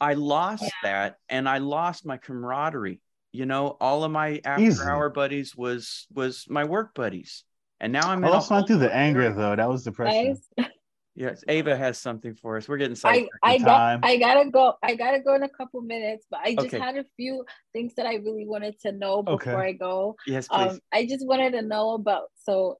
I 0.00 0.14
lost 0.14 0.70
that 0.82 1.16
and 1.28 1.48
I 1.48 1.58
lost 1.58 2.06
my 2.06 2.16
camaraderie. 2.16 3.00
You 3.32 3.46
know, 3.46 3.76
all 3.80 4.02
of 4.02 4.10
my 4.10 4.40
after 4.44 4.64
Easy. 4.64 4.82
hour 4.82 5.08
buddies 5.08 5.54
was 5.54 6.06
was 6.12 6.46
my 6.48 6.64
work 6.64 6.94
buddies. 6.94 7.44
And 7.78 7.92
now 7.92 8.10
I'm 8.10 8.24
I 8.24 8.28
lost 8.28 8.50
mine 8.50 8.66
through 8.66 8.78
the 8.78 8.94
anger 8.94 9.32
though. 9.32 9.54
That 9.54 9.68
was 9.68 9.84
depression. 9.84 10.40
Yes, 11.14 11.42
Ava 11.48 11.76
has 11.76 11.98
something 11.98 12.34
for 12.34 12.56
us. 12.56 12.68
We're 12.68 12.76
getting 12.76 12.96
I 13.04 13.28
I 13.42 13.58
got 13.58 14.04
I 14.04 14.16
gotta 14.16 14.48
go. 14.48 14.74
I 14.82 14.94
gotta 14.94 15.20
go 15.20 15.34
in 15.34 15.42
a 15.42 15.48
couple 15.48 15.80
minutes, 15.82 16.26
but 16.30 16.40
I 16.42 16.54
just 16.54 16.68
okay. 16.68 16.78
had 16.78 16.96
a 16.96 17.04
few 17.16 17.44
things 17.72 17.94
that 17.96 18.06
I 18.06 18.14
really 18.14 18.46
wanted 18.46 18.78
to 18.80 18.92
know 18.92 19.22
before 19.22 19.54
okay. 19.54 19.68
I 19.68 19.72
go. 19.72 20.16
Yes, 20.26 20.46
please. 20.46 20.72
Um, 20.72 20.80
I 20.92 21.06
just 21.06 21.26
wanted 21.26 21.52
to 21.52 21.62
know 21.62 21.90
about 21.94 22.28
so 22.44 22.78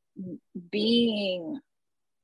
being 0.71 1.59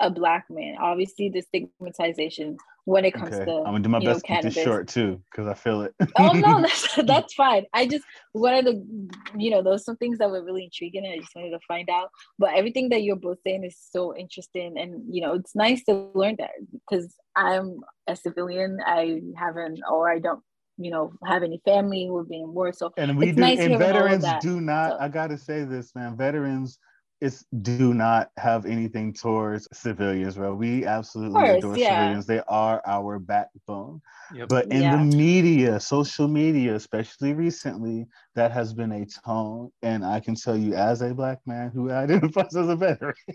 a 0.00 0.10
black 0.10 0.46
man. 0.50 0.76
Obviously, 0.80 1.28
the 1.28 1.42
stigmatization 1.42 2.56
when 2.86 3.04
it 3.04 3.12
comes 3.12 3.34
okay. 3.34 3.44
to 3.44 3.50
I'm 3.58 3.64
gonna 3.64 3.80
do 3.80 3.88
my 3.88 3.98
best 3.98 4.28
know, 4.28 4.36
to 4.36 4.42
keep 4.42 4.54
this 4.54 4.64
short 4.64 4.86
too 4.86 5.20
because 5.30 5.48
I 5.48 5.54
feel 5.54 5.82
it. 5.82 5.92
oh 6.18 6.32
no, 6.32 6.60
that's 6.62 6.94
that's 7.04 7.34
fine. 7.34 7.64
I 7.72 7.86
just 7.86 8.04
one 8.32 8.54
of 8.54 8.64
the 8.64 9.08
you 9.36 9.50
know, 9.50 9.62
those 9.62 9.84
some 9.84 9.96
things 9.96 10.18
that 10.18 10.30
were 10.30 10.44
really 10.44 10.64
intriguing, 10.64 11.04
and 11.04 11.14
I 11.14 11.18
just 11.18 11.34
wanted 11.34 11.50
to 11.50 11.58
find 11.66 11.90
out. 11.90 12.10
But 12.38 12.54
everything 12.54 12.88
that 12.90 13.02
you're 13.02 13.16
both 13.16 13.38
saying 13.44 13.64
is 13.64 13.76
so 13.90 14.16
interesting, 14.16 14.78
and 14.78 15.02
you 15.12 15.20
know, 15.20 15.34
it's 15.34 15.54
nice 15.54 15.84
to 15.84 16.10
learn 16.14 16.36
that 16.38 16.52
because 16.72 17.14
I'm 17.34 17.80
a 18.06 18.14
civilian. 18.14 18.78
I 18.86 19.20
haven't, 19.36 19.80
or 19.90 20.08
I 20.08 20.20
don't 20.20 20.42
you 20.78 20.92
know 20.92 21.12
have 21.24 21.42
any 21.42 21.60
family 21.64 22.06
who 22.06 22.18
have 22.18 22.28
been 22.28 22.42
in 22.42 22.54
war. 22.54 22.72
So 22.72 22.92
and 22.96 23.18
we 23.18 23.32
do, 23.32 23.40
nice 23.40 23.58
and 23.58 23.78
veterans 23.78 24.24
do 24.40 24.60
not. 24.60 24.92
So. 24.92 24.98
I 25.00 25.08
gotta 25.08 25.36
say 25.36 25.64
this, 25.64 25.92
man. 25.96 26.16
Veterans 26.16 26.78
it's 27.20 27.44
do 27.62 27.94
not 27.94 28.30
have 28.36 28.66
anything 28.66 29.12
towards 29.12 29.66
civilians, 29.72 30.36
bro. 30.36 30.54
We 30.54 30.84
absolutely 30.84 31.40
course, 31.40 31.58
adore 31.58 31.78
yeah. 31.78 32.00
civilians. 32.00 32.26
They 32.26 32.42
are 32.46 32.82
our 32.86 33.18
backbone. 33.18 34.02
Yep. 34.34 34.48
But 34.48 34.66
in 34.66 34.82
yeah. 34.82 34.96
the 34.96 35.04
media, 35.16 35.80
social 35.80 36.28
media, 36.28 36.74
especially 36.74 37.32
recently, 37.32 38.06
that 38.34 38.52
has 38.52 38.74
been 38.74 38.92
a 38.92 39.06
tone. 39.06 39.70
And 39.82 40.04
I 40.04 40.20
can 40.20 40.34
tell 40.34 40.56
you, 40.56 40.74
as 40.74 41.00
a 41.00 41.14
black 41.14 41.38
man 41.46 41.70
who 41.70 41.90
identifies 41.92 42.54
as 42.54 42.68
a 42.68 42.76
veteran, 42.76 43.14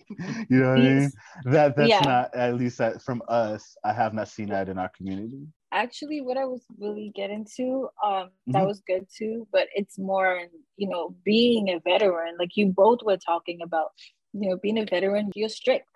you 0.49 0.59
know 0.59 0.73
what 0.73 0.83
yes. 0.83 0.85
I 0.85 0.99
mean? 0.99 1.11
That 1.45 1.75
that's 1.75 1.89
yeah. 1.89 2.01
not 2.01 2.35
at 2.35 2.55
least 2.55 2.77
that 2.77 3.01
from 3.01 3.23
us. 3.27 3.75
I 3.83 3.93
have 3.93 4.13
not 4.13 4.27
seen 4.27 4.49
that 4.49 4.69
in 4.69 4.77
our 4.77 4.89
community 4.89 5.47
actually 5.71 6.21
what 6.21 6.37
I 6.37 6.45
was 6.45 6.61
really 6.79 7.11
getting 7.15 7.45
to. 7.57 7.89
Um, 8.03 8.11
mm-hmm. 8.13 8.51
that 8.53 8.65
was 8.65 8.81
good 8.85 9.07
too, 9.15 9.47
but 9.51 9.67
it's 9.73 9.97
more, 9.97 10.41
you 10.77 10.89
know, 10.89 11.15
being 11.23 11.69
a 11.69 11.79
veteran. 11.79 12.35
Like 12.37 12.55
you 12.55 12.67
both 12.67 12.99
were 13.03 13.17
talking 13.17 13.61
about, 13.61 13.89
you 14.33 14.49
know, 14.49 14.57
being 14.57 14.79
a 14.79 14.85
veteran. 14.85 15.31
You're 15.35 15.49
strict, 15.49 15.87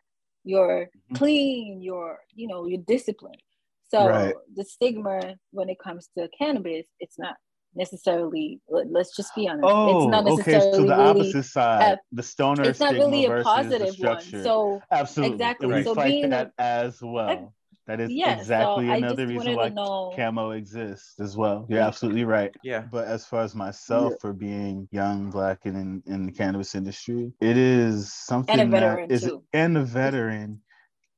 you're 0.43 0.85
mm-hmm. 0.85 1.15
clean, 1.15 1.81
you're, 1.81 2.19
you 2.33 2.47
know, 2.47 2.65
you're 2.65 2.83
disciplined. 2.87 3.41
So 3.89 4.09
right. 4.09 4.33
the 4.55 4.65
stigma 4.65 5.35
when 5.51 5.69
it 5.69 5.77
comes 5.79 6.09
to 6.17 6.27
cannabis, 6.37 6.87
it's 6.99 7.19
not 7.19 7.35
necessarily. 7.75 8.59
Let's 8.67 9.15
just 9.15 9.35
be 9.35 9.47
honest. 9.47 9.65
Oh, 9.67 10.03
it's 10.03 10.11
not 10.11 10.25
necessarily 10.25 10.67
okay. 10.67 10.71
So 10.71 10.81
the 10.81 10.95
really, 10.95 11.19
opposite 11.19 11.45
side, 11.45 11.97
the 12.11 12.23
stoner. 12.23 12.63
It's 12.63 12.79
not 12.79 12.93
really 12.93 13.25
a 13.25 13.43
positive 13.43 13.95
one. 13.99 14.21
So 14.21 14.81
absolutely, 14.91 15.35
exactly. 15.35 15.83
So 15.83 15.95
being 15.95 16.29
that 16.31 16.51
as 16.57 16.99
well. 17.01 17.53
That 17.87 17.99
is 17.99 18.11
yes, 18.11 18.41
exactly 18.41 18.87
so 18.87 18.93
another 18.93 19.27
reason 19.27 19.55
why 19.55 19.69
know... 19.69 20.11
camo 20.15 20.51
exists 20.51 21.19
as 21.19 21.37
well. 21.37 21.67
You're 21.69 21.81
absolutely 21.81 22.25
right. 22.25 22.53
Yeah. 22.63 22.83
But 22.91 23.07
as 23.07 23.25
far 23.27 23.43
as 23.43 23.53
myself 23.53 24.13
yeah. 24.13 24.17
for 24.21 24.33
being 24.33 24.87
young, 24.91 25.29
black, 25.29 25.65
and 25.65 25.77
in, 25.77 26.03
in 26.11 26.25
the 26.25 26.31
cannabis 26.31 26.73
industry, 26.73 27.31
it 27.39 27.57
is 27.57 28.11
something 28.11 28.59
and 28.59 28.73
a 28.73 28.79
that 28.79 29.11
is 29.11 29.23
too. 29.23 29.43
and 29.53 29.77
a 29.77 29.83
veteran. 29.83 30.61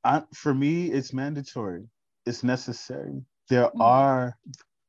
I, 0.03 0.23
for 0.33 0.53
me, 0.53 0.87
it's 0.87 1.13
mandatory. 1.13 1.85
It's 2.25 2.43
necessary. 2.43 3.21
There 3.49 3.67
mm-hmm. 3.67 3.81
are 3.81 4.37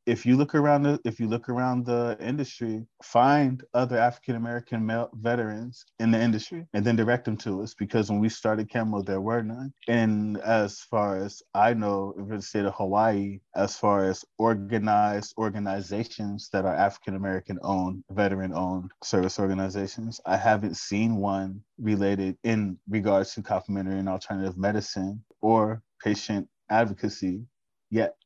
if 0.09 0.25
you 0.25 0.37
look 0.37 0.55
around 0.55 0.85
the 0.85 0.99
if 1.05 1.21
you 1.21 1.29
look 1.29 1.51
around 1.51 1.85
the 1.85 2.17
industry, 2.19 2.87
find 3.03 3.63
other 3.75 3.99
African 3.99 4.37
American 4.37 4.85
male 4.87 5.11
veterans 5.13 5.85
in 6.01 6.11
the 6.11 6.21
industry 6.21 6.67
and 6.73 6.85
then 6.85 6.97
direct 6.97 7.27
them 7.27 7.37
to 7.39 7.63
us 7.63 7.75
because 7.75 8.09
when 8.11 8.19
we 8.19 8.31
started 8.31 8.73
Camo, 8.73 9.03
there 9.03 9.21
were 9.21 9.43
none. 9.43 9.73
And 9.87 10.39
as 10.39 10.81
far 10.81 11.19
as 11.19 11.43
I 11.55 11.75
know, 11.75 12.15
in 12.17 12.29
the 12.29 12.41
state 12.41 12.65
of 12.65 12.75
Hawaii, 12.75 13.41
as 13.55 13.77
far 13.77 14.09
as 14.09 14.25
organized 14.39 15.35
organizations 15.37 16.49
that 16.53 16.65
are 16.65 16.75
African 16.75 17.15
American 17.15 17.59
owned, 17.63 18.03
veteran 18.11 18.55
owned 18.55 18.91
service 19.05 19.39
organizations, 19.39 20.21
I 20.25 20.39
haven't 20.39 20.79
seen 20.79 21.17
one 21.17 21.61
related 21.79 22.39
in 22.45 22.79
regards 22.89 23.35
to 23.35 23.43
complementary 23.43 23.99
and 23.99 24.09
alternative 24.09 24.57
medicine 24.57 25.23
or 25.43 25.83
patient 26.03 26.49
advocacy 26.71 27.43
yet. 27.91 28.18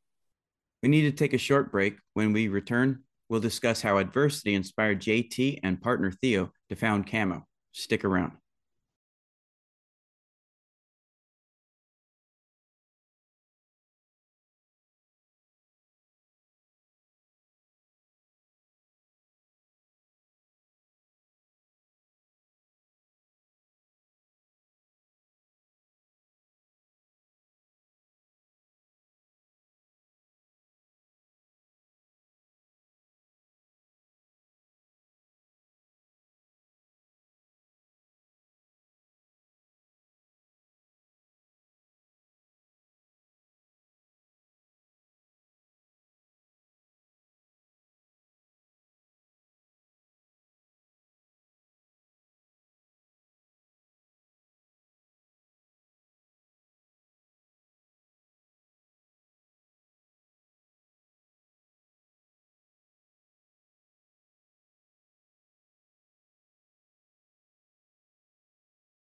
We 0.83 0.89
need 0.89 1.03
to 1.03 1.11
take 1.11 1.33
a 1.33 1.37
short 1.37 1.71
break. 1.71 1.95
When 2.13 2.33
we 2.33 2.49
return, 2.49 3.03
we'll 3.29 3.39
discuss 3.39 3.81
how 3.81 3.97
adversity 3.97 4.53
inspired 4.53 4.99
JT 4.99 5.61
and 5.63 5.81
partner 5.81 6.11
Theo 6.11 6.51
to 6.67 6.75
found 6.75 7.07
Camo. 7.07 7.47
Stick 7.71 8.03
around. 8.03 8.33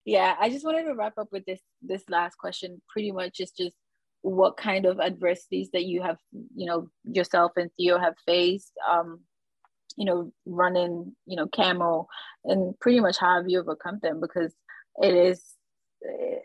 Yeah 0.08 0.34
i 0.40 0.48
just 0.48 0.64
wanted 0.64 0.84
to 0.84 0.94
wrap 0.94 1.18
up 1.18 1.28
with 1.30 1.44
this 1.44 1.60
this 1.82 2.02
last 2.08 2.36
question 2.38 2.80
pretty 2.88 3.12
much 3.12 3.40
is 3.40 3.50
just 3.50 3.74
what 4.22 4.56
kind 4.56 4.86
of 4.86 5.00
adversities 5.00 5.68
that 5.74 5.84
you 5.84 6.02
have 6.02 6.16
you 6.56 6.66
know 6.66 6.88
yourself 7.04 7.52
and 7.56 7.70
theo 7.76 7.98
have 7.98 8.14
faced 8.24 8.72
um 8.90 9.20
you 9.96 10.06
know 10.06 10.32
running 10.46 11.14
you 11.26 11.36
know 11.36 11.46
camo 11.46 12.08
and 12.44 12.78
pretty 12.80 13.00
much 13.00 13.18
how 13.18 13.36
have 13.36 13.48
you 13.48 13.60
overcome 13.60 13.98
them 14.02 14.18
because 14.18 14.54
it 15.02 15.14
is 15.14 15.42
it, 16.00 16.42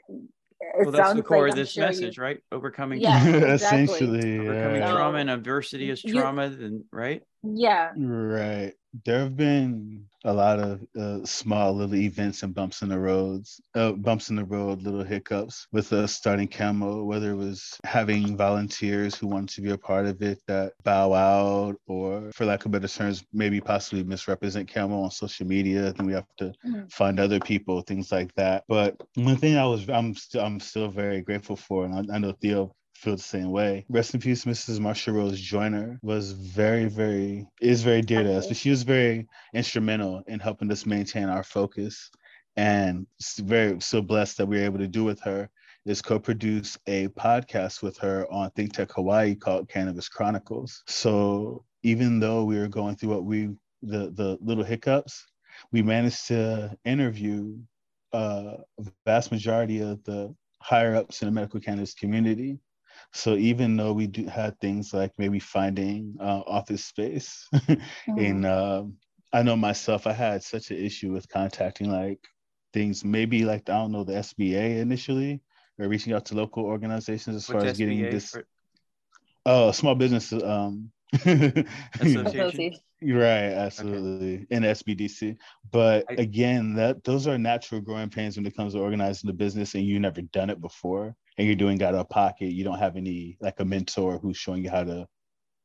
well, 0.80 0.92
that's 0.92 1.14
the 1.14 1.24
core 1.24 1.44
like, 1.44 1.52
of 1.52 1.56
this 1.58 1.74
sure 1.74 1.86
message, 1.86 2.18
you... 2.18 2.24
right? 2.24 2.40
Overcoming 2.52 3.02
yeah, 3.02 3.18
exactly. 3.28 3.52
essentially 3.52 4.40
overcoming 4.40 4.82
yeah. 4.82 4.92
trauma 4.92 5.18
and 5.18 5.30
adversity 5.30 5.90
is 5.90 6.02
trauma, 6.02 6.48
you... 6.48 6.66
and 6.66 6.84
right? 6.92 7.22
Yeah, 7.44 7.92
right 7.98 8.74
there 9.06 9.20
have 9.20 9.36
been 9.36 10.06
a 10.26 10.34
lot 10.34 10.60
of 10.60 10.82
uh, 10.98 11.26
small 11.26 11.74
little 11.74 11.96
events 11.96 12.44
and 12.44 12.54
bumps 12.54 12.82
in 12.82 12.90
the 12.90 13.00
roads, 13.00 13.60
uh, 13.76 13.92
bumps 13.92 14.30
in 14.30 14.36
the 14.36 14.46
road, 14.46 14.82
little 14.82 15.04
hiccups 15.04 15.68
with 15.72 15.92
us 15.92 16.14
starting 16.14 16.48
Camo, 16.48 17.04
whether 17.04 17.32
it 17.32 17.36
was 17.36 17.78
having 17.84 18.38
volunteers 18.38 19.16
who 19.16 19.28
wanted 19.28 19.50
to 19.50 19.62
be 19.62 19.72
a 19.72 19.78
part 19.78 20.06
of 20.06 20.22
it 20.22 20.40
that 20.48 20.74
bow 20.84 21.14
out, 21.14 21.76
or 21.88 22.32
for 22.34 22.46
lack 22.46 22.66
of 22.66 22.72
better 22.72 22.88
terms, 22.88 23.24
maybe 23.34 23.60
possibly 23.60 24.04
misrepresent 24.04 24.72
Camo 24.72 25.02
on 25.02 25.12
social 25.12 25.46
media. 25.46 25.92
Then 25.94 26.06
we 26.06 26.14
have 26.14 26.28
to 26.38 26.54
mm-hmm. 26.66 26.86
find 26.88 27.20
other 27.20 27.40
people, 27.40 27.82
things 27.82 28.12
like 28.12 28.34
that. 28.36 28.64
But 28.68 28.96
one 29.16 29.38
thing 29.38 29.58
I 29.58 29.66
was, 29.66 29.90
I'm 29.90 30.16
still, 30.16 30.46
I'm 30.46 30.60
still 30.60 30.90
very 30.90 31.22
grateful 31.22 31.56
for, 31.56 31.86
and 31.86 32.12
I, 32.12 32.16
I 32.16 32.18
know 32.20 32.34
Theo 32.34 32.74
feel 32.96 33.16
the 33.16 33.22
same 33.22 33.52
way. 33.52 33.86
Rest 33.90 34.14
in 34.14 34.20
peace, 34.22 34.46
Mrs. 34.46 34.80
Marsha 34.80 35.14
Rose 35.14 35.40
Joyner 35.40 36.00
was 36.02 36.32
very, 36.32 36.86
very 36.86 37.46
is 37.62 37.84
very 37.84 38.02
dear 38.02 38.24
to 38.24 38.38
us, 38.38 38.48
but 38.48 38.58
she 38.58 38.70
was 38.70 38.84
very 38.84 39.28
instrumental 39.54 40.24
in 40.28 40.40
helping 40.40 40.72
us 40.72 40.86
maintain 40.86 41.30
our 41.30 41.44
focus. 41.44 42.10
And 42.56 43.08
very 43.40 43.82
so 43.82 44.02
blessed 44.02 44.38
that 44.38 44.46
we 44.46 44.58
were 44.58 44.66
able 44.66 44.80
to 44.80 44.88
do 44.88 45.04
with 45.04 45.20
her 45.22 45.50
is 45.86 46.02
co-produce 46.02 46.78
a 46.88 47.08
podcast 47.10 47.82
with 47.82 47.98
her 47.98 48.32
on 48.32 48.52
Think 48.52 48.74
Tech 48.74 48.92
Hawaii 48.94 49.36
called 49.36 49.70
Cannabis 49.70 50.08
Chronicles. 50.08 50.84
So 50.88 51.66
even 51.82 52.20
though 52.20 52.46
we 52.46 52.58
were 52.58 52.68
going 52.68 52.96
through 52.96 53.10
what 53.10 53.26
we 53.26 53.50
the 53.82 54.12
the 54.12 54.38
little 54.42 54.64
hiccups, 54.64 55.26
we 55.72 55.82
managed 55.82 56.28
to 56.28 56.78
interview 56.86 57.58
uh, 58.14 58.58
a 58.80 58.84
vast 59.06 59.32
majority 59.32 59.82
of 59.82 60.04
the 60.04 60.34
higher 60.62 60.96
ups 60.96 61.22
in 61.22 61.28
the 61.28 61.32
medical 61.32 61.60
cannabis 61.60 61.94
community 61.94 62.60
so 63.12 63.36
even 63.36 63.76
though 63.76 63.94
we 63.94 64.08
do 64.08 64.26
had 64.26 64.60
things 64.60 64.94
like 64.94 65.12
maybe 65.18 65.40
finding 65.40 66.16
uh, 66.20 66.42
office 66.48 66.86
space, 66.86 67.48
mm-hmm. 67.54 68.18
and 68.18 68.46
uh, 68.46 68.84
I 69.32 69.44
know 69.44 69.56
myself, 69.56 70.08
I 70.08 70.14
had 70.14 70.44
such 70.44 70.72
an 70.72 70.78
issue 70.78 71.12
with 71.12 71.28
contacting 71.30 71.92
like 71.92 72.20
things, 72.74 73.04
maybe 73.04 73.46
like 73.46 73.70
I 73.70 73.74
don't 73.74 73.92
know 73.92 74.04
the 74.04 74.14
SBA 74.14 74.80
initially, 74.80 75.42
or 75.80 75.88
reaching 75.88 76.14
out 76.14 76.26
to 76.28 76.36
local 76.36 76.64
organizations 76.66 77.36
as 77.36 77.50
What's 77.50 77.64
far 77.64 77.70
as 77.70 77.78
SBA 77.78 77.80
getting 77.80 78.02
this. 78.10 78.30
For- 78.30 78.48
oh, 79.46 79.72
small 79.72 79.96
business 79.96 80.32
um, 80.34 80.92
association. 81.14 82.76
Right, 83.02 83.52
absolutely. 83.52 84.36
Okay. 84.36 84.48
In 84.50 84.64
SBDC. 84.64 85.36
But 85.72 86.06
I, 86.10 86.14
again, 86.14 86.74
that 86.76 87.04
those 87.04 87.28
are 87.28 87.38
natural 87.38 87.82
growing 87.82 88.10
pains 88.10 88.38
when 88.38 88.46
it 88.46 88.56
comes 88.56 88.74
to 88.74 88.80
organizing 88.80 89.28
the 89.28 89.34
business 89.34 89.76
and 89.76 89.84
you 89.84 90.00
never 90.00 90.22
done 90.22 90.50
it 90.50 90.62
before 90.62 91.16
and 91.38 91.48
you're 91.48 91.56
doing 91.56 91.82
out 91.84 91.96
of 91.96 92.10
pocket. 92.10 92.52
You 92.52 92.64
don't 92.64 92.80
have 92.80 92.96
any 92.96 93.38
like 93.42 93.60
a 93.60 93.66
mentor 93.66 94.18
who's 94.18 94.38
showing 94.38 94.64
you 94.64 94.70
how 94.70 94.84
to 94.84 95.08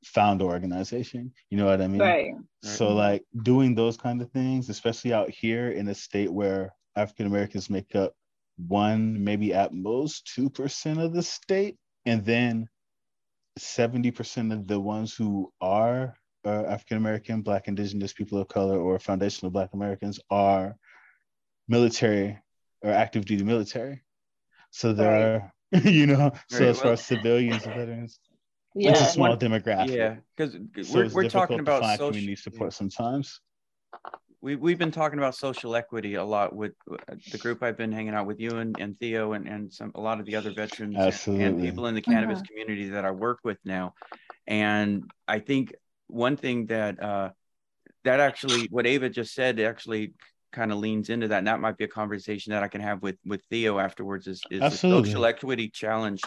found 0.04 0.40
an 0.40 0.48
organization. 0.48 1.32
You 1.50 1.58
know 1.58 1.66
what 1.66 1.82
I 1.82 1.88
mean? 1.88 2.00
Right. 2.00 2.34
So 2.62 2.94
like 2.94 3.24
doing 3.42 3.74
those 3.74 3.96
kind 3.96 4.22
of 4.22 4.30
things, 4.30 4.68
especially 4.68 5.12
out 5.12 5.30
here 5.30 5.70
in 5.70 5.88
a 5.88 5.94
state 5.94 6.32
where 6.32 6.74
African 6.96 7.26
Americans 7.26 7.70
make 7.70 7.94
up 7.94 8.14
one, 8.56 9.22
maybe 9.22 9.54
at 9.54 9.72
most 9.72 10.30
two 10.34 10.50
percent 10.50 11.00
of 11.00 11.12
the 11.12 11.22
state, 11.22 11.76
and 12.06 12.24
then 12.24 12.68
70% 13.58 14.52
of 14.52 14.66
the 14.66 14.80
ones 14.80 15.14
who 15.14 15.52
are 15.60 16.16
uh, 16.44 16.64
African 16.64 16.96
American, 16.96 17.42
Black, 17.42 17.68
Indigenous 17.68 18.12
people 18.12 18.38
of 18.38 18.48
color, 18.48 18.78
or 18.78 18.98
foundational 18.98 19.50
Black 19.50 19.70
Americans 19.74 20.20
are 20.30 20.76
military 21.68 22.38
or 22.82 22.90
active 22.90 23.24
duty 23.24 23.44
military. 23.44 24.02
So 24.70 24.92
there 24.92 25.10
right. 25.10 25.22
are, 25.22 25.52
you 25.84 26.06
know, 26.06 26.32
so 26.48 26.64
as 26.64 26.80
far 26.80 26.92
as 26.92 27.04
civilians 27.04 27.64
and 27.64 27.74
veterans, 27.74 28.20
yeah. 28.74 28.90
it's 28.90 29.00
a 29.00 29.04
small 29.04 29.30
One, 29.30 29.38
demographic. 29.38 29.94
Yeah, 29.94 30.16
because 30.36 30.54
so 30.88 30.98
we're, 30.98 31.08
we're 31.08 31.28
talking 31.28 31.60
about 31.60 31.82
social 31.82 32.08
community 32.08 32.36
support 32.36 32.72
sometimes. 32.72 33.40
We, 34.40 34.56
we've 34.56 34.78
been 34.78 34.92
talking 34.92 35.18
about 35.18 35.34
social 35.34 35.74
equity 35.74 36.14
a 36.14 36.24
lot 36.24 36.54
with 36.54 36.72
the 37.32 37.38
group 37.38 37.62
I've 37.62 37.76
been 37.76 37.90
hanging 37.90 38.14
out 38.14 38.26
with 38.26 38.38
you 38.38 38.50
and, 38.58 38.78
and 38.78 38.98
Theo 38.98 39.32
and, 39.32 39.48
and 39.48 39.72
some 39.72 39.90
a 39.94 40.00
lot 40.00 40.20
of 40.20 40.26
the 40.26 40.36
other 40.36 40.52
veterans 40.52 40.96
Absolutely. 40.96 41.44
and 41.44 41.60
people 41.60 41.86
in 41.86 41.94
the 41.96 42.02
cannabis 42.02 42.38
uh-huh. 42.38 42.44
community 42.48 42.90
that 42.90 43.04
I 43.04 43.10
work 43.10 43.40
with 43.42 43.58
now. 43.64 43.94
And 44.46 45.10
I 45.26 45.40
think 45.40 45.74
one 46.06 46.36
thing 46.36 46.66
that 46.66 47.02
uh, 47.02 47.30
that 48.04 48.20
actually 48.20 48.68
what 48.70 48.86
Ava 48.86 49.10
just 49.10 49.34
said 49.34 49.58
actually 49.60 50.14
kind 50.52 50.72
of 50.72 50.78
leans 50.78 51.10
into 51.10 51.28
that, 51.28 51.38
and 51.38 51.46
that 51.46 51.60
might 51.60 51.76
be 51.76 51.84
a 51.84 51.88
conversation 51.88 52.52
that 52.52 52.62
I 52.62 52.68
can 52.68 52.80
have 52.80 53.02
with 53.02 53.16
with 53.24 53.42
Theo 53.50 53.78
afterwards. 53.78 54.26
Is 54.26 54.42
is 54.50 54.60
the 54.60 54.70
social 54.70 55.24
equity 55.24 55.68
challenge? 55.68 56.20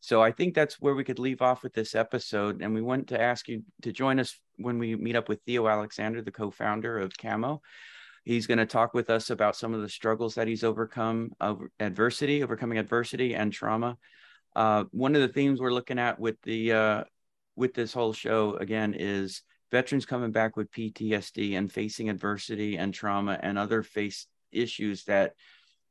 So 0.00 0.22
I 0.22 0.30
think 0.30 0.54
that's 0.54 0.80
where 0.80 0.94
we 0.94 1.04
could 1.04 1.18
leave 1.18 1.42
off 1.42 1.62
with 1.62 1.72
this 1.72 1.94
episode, 1.94 2.62
and 2.62 2.74
we 2.74 2.82
want 2.82 3.08
to 3.08 3.20
ask 3.20 3.48
you 3.48 3.62
to 3.82 3.92
join 3.92 4.20
us 4.20 4.38
when 4.56 4.78
we 4.78 4.94
meet 4.94 5.16
up 5.16 5.28
with 5.28 5.40
Theo 5.46 5.66
Alexander, 5.66 6.22
the 6.22 6.30
co-founder 6.30 6.98
of 6.98 7.16
Camo. 7.16 7.60
He's 8.24 8.46
going 8.46 8.58
to 8.58 8.66
talk 8.66 8.92
with 8.92 9.08
us 9.10 9.30
about 9.30 9.56
some 9.56 9.72
of 9.72 9.82
the 9.82 9.88
struggles 9.88 10.34
that 10.34 10.48
he's 10.48 10.64
overcome, 10.64 11.30
over 11.40 11.70
adversity, 11.78 12.42
overcoming 12.42 12.78
adversity 12.78 13.34
and 13.34 13.52
trauma. 13.52 13.96
Uh, 14.54 14.84
one 14.90 15.14
of 15.14 15.22
the 15.22 15.28
themes 15.28 15.60
we're 15.60 15.72
looking 15.72 15.98
at 15.98 16.18
with 16.18 16.40
the 16.42 16.72
uh, 16.72 17.04
with 17.56 17.74
this 17.74 17.92
whole 17.92 18.12
show 18.12 18.56
again 18.56 18.94
is 18.98 19.42
veterans 19.70 20.06
coming 20.06 20.32
back 20.32 20.56
with 20.56 20.70
PTSD 20.70 21.56
and 21.56 21.70
facing 21.70 22.08
adversity 22.08 22.76
and 22.76 22.94
trauma 22.94 23.38
and 23.42 23.58
other 23.58 23.82
face 23.82 24.26
issues 24.52 25.04
that 25.04 25.34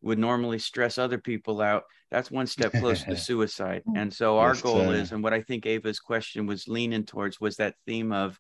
would 0.02 0.20
normally 0.20 0.60
stress 0.60 0.98
other 0.98 1.18
people 1.18 1.62
out 1.62 1.84
that's 2.12 2.32
one 2.32 2.48
step 2.48 2.72
closer 2.72 3.06
to 3.06 3.18
suicide. 3.18 3.82
And 3.96 4.14
so 4.14 4.38
our 4.38 4.56
goal 4.56 4.92
is 4.92 5.12
and 5.12 5.24
what 5.24 5.34
i 5.34 5.42
think 5.42 5.66
ava's 5.66 6.00
question 6.00 6.46
was 6.46 6.68
leaning 6.68 7.06
towards 7.06 7.42
was 7.42 7.58
that 7.58 7.76
theme 7.86 8.12
of 8.12 8.40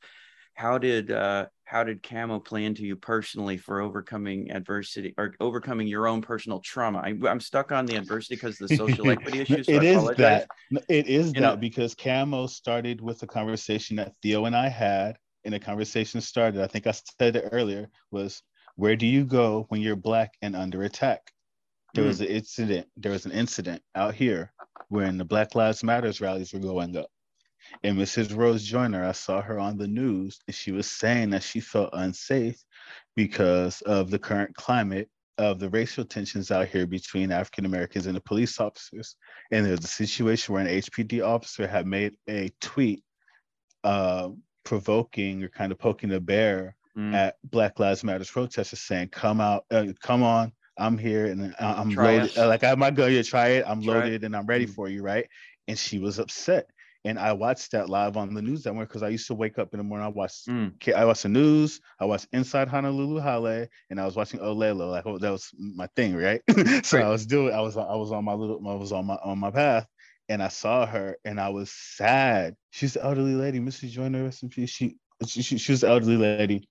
how 0.56 0.78
did 0.78 1.12
uh, 1.12 1.48
how 1.66 1.84
did 1.84 2.02
camo 2.02 2.40
play 2.40 2.64
into 2.64 2.84
you 2.84 2.96
personally 2.96 3.58
for 3.58 3.82
overcoming 3.82 4.52
adversity 4.52 5.14
or 5.18 5.36
overcoming 5.42 5.86
your 5.86 6.08
own 6.08 6.22
personal 6.22 6.62
trauma? 6.62 7.00
I, 7.00 7.10
am 7.30 7.42
stuck 7.42 7.74
on 7.74 7.86
the 7.86 7.96
adversity 7.98 8.36
because 8.36 8.58
the 8.58 8.70
social 8.70 9.10
equity 9.12 9.42
issues 9.42 9.66
so 9.66 9.74
it 9.74 9.84
is 9.84 10.06
that. 10.18 10.48
It 10.88 11.08
is 11.08 11.28
you 11.28 11.34
that 11.34 11.42
know? 11.42 11.58
because 11.58 11.94
camo 11.94 12.48
started 12.48 13.02
with 13.02 13.22
a 13.24 13.28
conversation 13.28 13.98
that 13.98 14.14
theo 14.24 14.46
and 14.46 14.56
i 14.56 14.70
had 14.70 15.18
and 15.46 15.54
the 15.54 15.60
conversation 15.60 16.20
started 16.22 16.62
i 16.62 16.68
think 16.68 16.88
i 16.88 16.94
said 17.20 17.36
it 17.36 17.50
earlier 17.52 17.88
was 18.12 18.42
where 18.76 18.96
do 18.96 19.06
you 19.06 19.24
go 19.24 19.66
when 19.70 19.82
you're 19.82 19.96
black 19.96 20.34
and 20.42 20.56
under 20.56 20.84
attack 20.84 21.22
there 21.94 22.04
mm. 22.04 22.08
was 22.08 22.22
an 22.22 22.28
incident 22.28 22.88
there 22.98 23.12
was 23.12 23.26
an 23.26 23.32
incident 23.32 23.82
out 23.96 24.14
here 24.14 24.52
when 24.90 25.18
the 25.18 25.26
black 25.26 25.56
lives 25.56 25.84
matters 25.84 26.22
rallies 26.22 26.54
were 26.54 26.60
going 26.60 26.96
up 26.98 27.08
and 27.84 27.98
Mrs. 27.98 28.36
Rose 28.36 28.64
Joyner, 28.64 29.04
I 29.04 29.12
saw 29.12 29.42
her 29.42 29.60
on 29.60 29.78
the 29.78 29.88
news, 29.88 30.40
and 30.48 30.56
she 30.56 30.72
was 30.72 30.90
saying 30.90 31.32
that 31.32 31.44
she 31.44 31.60
felt 31.60 31.90
unsafe 31.94 32.64
because 33.16 33.82
of 33.82 34.12
the 34.12 34.20
current 34.20 34.56
climate 34.56 35.10
of 35.38 35.60
the 35.60 35.70
racial 35.70 36.06
tensions 36.06 36.52
out 36.52 36.68
here 36.68 36.88
between 36.88 37.32
African 37.32 37.66
Americans 37.66 38.06
and 38.06 38.16
the 38.16 38.22
police 38.22 38.60
officers. 38.60 39.16
And 39.52 39.66
there's 39.66 39.84
a 39.84 39.88
situation 39.88 40.54
where 40.54 40.66
an 40.66 40.82
HPD 40.82 41.26
officer 41.26 41.68
had 41.68 41.88
made 41.88 42.16
a 42.30 42.52
tweet 42.62 43.04
uh, 43.84 44.30
provoking 44.66 45.44
or 45.44 45.50
kind 45.50 45.72
of 45.72 45.80
poking 45.80 46.10
the 46.10 46.20
bear 46.20 46.76
mm. 46.98 47.14
at 47.14 47.38
Black 47.46 47.80
Lives 47.80 48.04
Matter 48.04 48.26
protesters, 48.26 48.82
saying, 48.82 49.10
"Come 49.10 49.40
out, 49.40 49.66
uh, 49.72 49.88
come 50.02 50.24
on." 50.24 50.52
I'm 50.78 50.98
here 50.98 51.28
and 51.28 51.56
I'm 51.58 51.90
try 51.92 52.18
loaded. 52.18 52.38
Uh, 52.38 52.48
like 52.50 52.66
I 52.66 52.76
might 52.76 52.96
go, 52.96 53.06
you 53.06 53.24
try 53.24 53.48
it. 53.48 53.66
I'm 53.66 53.82
try 53.82 53.94
loaded 53.94 54.14
it. 54.14 54.24
and 54.26 54.36
I'm 54.36 54.46
ready 54.46 54.66
mm. 54.66 54.76
for 54.76 54.90
you, 54.90 55.02
right? 55.02 55.26
And 55.70 55.80
she 55.80 56.00
was 56.00 56.20
upset 56.20 56.68
and 57.06 57.20
I 57.20 57.32
watched 57.34 57.72
that 57.72 57.88
live 57.88 58.18
on 58.18 58.34
the 58.34 58.42
news 58.42 58.64
that 58.64 58.74
morning 58.74 58.88
because 58.88 59.04
I 59.04 59.10
used 59.10 59.28
to 59.28 59.36
wake 59.36 59.60
up 59.60 59.74
in 59.74 59.78
the 59.78 59.84
morning. 59.84 60.06
I 60.06 60.10
watched 60.10 60.48
mm. 60.48 60.74
I 60.94 61.06
watched 61.06 61.24
the 61.24 61.30
news, 61.30 61.80
I 62.00 62.06
watched 62.06 62.28
Inside 62.34 62.68
Honolulu 62.68 63.22
Hale, 63.22 63.68
and 63.92 64.00
I 64.00 64.06
was 64.06 64.16
watching 64.16 64.40
Olelo. 64.40 64.90
Like 64.90 65.06
oh, 65.06 65.20
that 65.20 65.32
was 65.32 65.52
my 65.58 65.88
thing, 65.96 66.16
right? 66.16 66.42
so 66.84 66.98
right. 66.98 67.06
I 67.06 67.10
was 67.10 67.26
doing 67.28 67.54
I 67.54 67.62
was 67.62 67.78
I 67.78 67.96
was 67.96 68.12
on 68.12 68.26
my 68.26 68.34
little 68.34 68.60
I 68.68 68.74
was 68.74 68.92
on 68.92 69.06
my 69.06 69.16
on 69.24 69.38
my 69.38 69.52
path 69.52 69.88
and 70.30 70.42
I 70.42 70.48
saw 70.48 70.86
her 70.86 71.18
and 71.24 71.40
I 71.40 71.50
was 71.50 71.72
sad. 71.72 72.56
She's 72.72 72.94
the 72.94 73.04
elderly 73.04 73.36
lady, 73.36 73.60
Mrs. 73.60 73.92
Joyner, 73.92 74.24
rest 74.24 74.44
in 74.44 74.50
peace. 74.50 74.70
She, 74.70 74.98
she, 75.28 75.42
she, 75.42 75.72
was 75.72 75.82
the 75.82 75.90
elderly 75.90 76.18
lady 76.18 76.68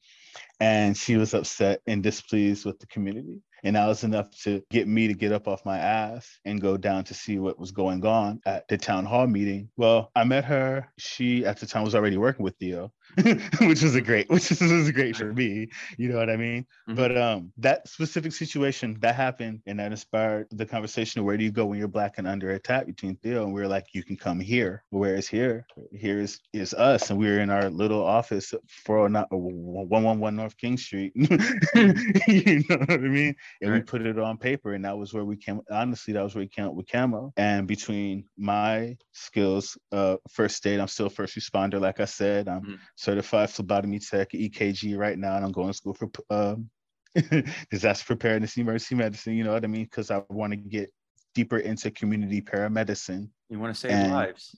and 0.61 0.97
she 0.97 1.17
was 1.17 1.35
upset 1.35 1.81
and 1.87 2.03
displeased 2.03 2.65
with 2.65 2.79
the 2.79 2.87
community. 2.87 3.41
And 3.65 3.77
that 3.77 3.87
was 3.87 4.05
enough 4.05 4.31
to 4.43 4.63
get 4.71 4.87
me 4.87 5.09
to 5.09 5.15
get 5.15 5.33
up 5.33 5.49
off 5.49 5.65
my 5.65 5.79
ass 5.79 6.39
and 6.45 6.61
go 6.61 6.77
down 6.77 7.05
to 7.05 7.15
see 7.15 7.39
what 7.39 7.59
was 7.59 7.73
going 7.73 8.05
on 8.05 8.41
at 8.45 8.69
the 8.69 8.77
town 8.77 9.07
hall 9.07 9.27
meeting. 9.27 9.71
Well, 9.77 10.11
I 10.15 10.25
met 10.25 10.45
her. 10.45 10.87
She 10.99 11.47
at 11.47 11.59
the 11.59 11.67
time 11.67 11.83
was 11.83 11.95
already 11.95 12.19
working 12.19 12.45
with 12.45 12.57
Theo, 12.59 12.93
which 13.61 13.83
was 13.83 13.95
a 13.95 14.03
great, 14.03 14.29
which 14.31 14.51
was 14.51 14.93
great 14.93 15.17
for 15.17 15.33
me. 15.33 15.69
You 15.97 16.11
know 16.11 16.19
what 16.19 16.29
I 16.29 16.37
mean? 16.37 16.67
Mm-hmm. 16.89 16.95
But 16.95 17.17
um, 17.17 17.53
that 17.59 17.89
specific 17.89 18.33
situation 18.33 18.99
that 19.01 19.15
happened 19.15 19.63
and 19.67 19.81
that 19.81 19.93
inspired 19.93 20.47
the 20.51 20.67
conversation 20.67 21.21
of 21.21 21.25
where 21.25 21.39
do 21.39 21.45
you 21.45 21.51
go 21.51 21.65
when 21.65 21.79
you're 21.79 21.89
black 21.89 22.19
and 22.19 22.29
under 22.29 22.51
attack 22.51 22.87
between 22.87 23.17
Theo 23.17 23.45
and 23.45 23.55
we 23.55 23.63
are 23.63 23.69
like, 23.69 23.87
you 23.95 24.03
can 24.03 24.17
come 24.17 24.41
here. 24.41 24.85
Whereas 24.91 25.27
here, 25.27 25.67
here 25.93 26.21
is 26.21 26.41
is 26.53 26.75
us, 26.75 27.09
and 27.11 27.19
we 27.19 27.29
are 27.29 27.41
in 27.41 27.51
our 27.51 27.71
little 27.71 28.05
office 28.05 28.53
for 28.85 29.09
not 29.09 29.29
one 29.31 30.03
one 30.03 30.21
one 30.21 30.37
North 30.37 30.57
King 30.59 30.77
Street. 30.77 31.13
you 31.17 32.63
know 32.69 32.77
what 32.77 32.91
I 32.91 32.99
mean? 32.99 33.35
And 33.61 33.71
right. 33.71 33.79
we 33.79 33.83
put 33.83 34.03
it 34.03 34.19
on 34.19 34.39
paper, 34.39 34.75
and 34.75 34.85
that 34.85 34.97
was 34.97 35.13
where 35.13 35.25
we 35.25 35.37
came. 35.37 35.61
Honestly, 35.71 36.15
that 36.15 36.23
was 36.23 36.35
where 36.35 36.43
we 36.43 36.49
came 36.49 36.75
with 36.75 36.91
Camo. 36.91 37.33
And 37.37 37.67
between 37.67 38.25
my 38.37 38.97
skills, 39.13 39.77
uh, 39.93 40.17
first 40.31 40.67
aid, 40.67 40.81
I'm 40.81 40.89
still 40.89 41.09
first 41.09 41.37
responder, 41.37 41.81
like 41.81 42.01
I 42.01 42.07
said. 42.07 42.49
I'm 42.49 42.61
mm-hmm 42.63 42.75
certified 42.97 43.51
phlebotomy 43.51 43.99
tech, 43.99 44.31
EKG 44.31 44.97
right 44.97 45.19
now, 45.19 45.37
and 45.37 45.45
I'm 45.45 45.53
going 45.53 45.69
to 45.69 45.75
school 45.75 45.95
for 45.95 46.11
um, 46.31 46.71
disaster 47.71 48.05
preparedness, 48.07 48.57
emergency 48.57 48.95
medicine. 48.95 49.35
You 49.35 49.45
know 49.45 49.53
what 49.53 49.65
I 49.65 49.69
mean? 49.69 49.85
Because 49.85 50.11
I 50.11 50.23
want 50.29 50.53
to 50.53 50.57
get 50.57 50.93
deeper 51.35 51.59
into 51.59 51.91
community 51.91 52.41
paramedicine. 52.41 53.29
You 53.49 53.59
want 53.59 53.75
to 53.75 53.81
save 53.81 53.93
and 53.93 54.13
lives. 54.13 54.57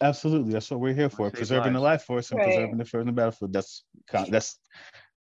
Absolutely, 0.00 0.52
that's 0.52 0.70
what 0.70 0.80
we're 0.80 0.94
here 0.94 1.10
for: 1.10 1.30
preserving 1.30 1.72
lives. 1.72 1.74
the 1.74 1.80
life 1.80 2.02
force 2.04 2.30
and 2.30 2.38
right. 2.38 2.46
preserving 2.46 2.78
the 2.78 2.84
further 2.84 3.12
battlefield. 3.12 3.52
That's 3.52 3.84
that's 4.28 4.58